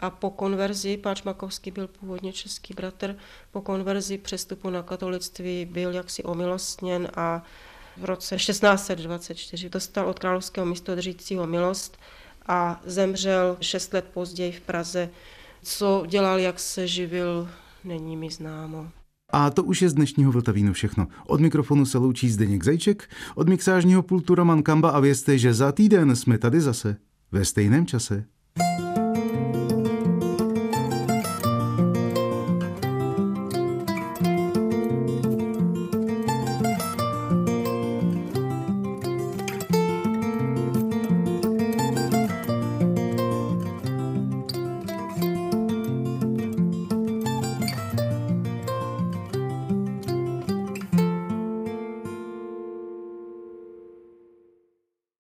a 0.00 0.10
po 0.10 0.30
konverzi, 0.30 0.96
páč 0.96 1.22
Makovský 1.22 1.70
byl 1.70 1.88
původně 1.88 2.32
český 2.32 2.74
bratr, 2.74 3.16
po 3.52 3.60
konverzi 3.60 4.18
přestupu 4.18 4.70
na 4.70 4.82
katolictví 4.82 5.64
byl 5.64 5.94
jaksi 5.94 6.22
omilostněn 6.22 7.08
a 7.14 7.42
v 7.96 8.04
roce 8.04 8.36
1624 8.36 9.68
dostal 9.68 10.08
od 10.08 10.18
královského 10.18 10.66
místodržícího 10.66 11.46
milost 11.46 11.98
a 12.46 12.80
zemřel 12.84 13.56
šest 13.60 13.92
let 13.92 14.04
později 14.14 14.52
v 14.52 14.60
Praze. 14.60 15.10
Co 15.62 16.04
dělal, 16.06 16.38
jak 16.38 16.60
se 16.60 16.86
živil, 16.86 17.48
není 17.84 18.16
mi 18.16 18.30
známo. 18.30 18.90
A 19.32 19.50
to 19.50 19.64
už 19.64 19.82
je 19.82 19.88
z 19.88 19.94
dnešního 19.94 20.32
Vltavínu 20.32 20.72
všechno. 20.72 21.06
Od 21.26 21.40
mikrofonu 21.40 21.86
se 21.86 21.98
loučí 21.98 22.30
Zdeněk 22.30 22.64
Zajček, 22.64 23.10
od 23.34 23.48
mixážního 23.48 24.02
pultu 24.02 24.34
Roman 24.34 24.62
Kamba 24.62 24.90
a 24.90 25.00
vězte, 25.00 25.38
že 25.38 25.54
za 25.54 25.72
týden 25.72 26.16
jsme 26.16 26.38
tady 26.38 26.60
zase 26.60 26.96
ve 27.32 27.44
stejném 27.44 27.86
čase. 27.86 28.24
thank 28.58 28.80
you 28.80 28.87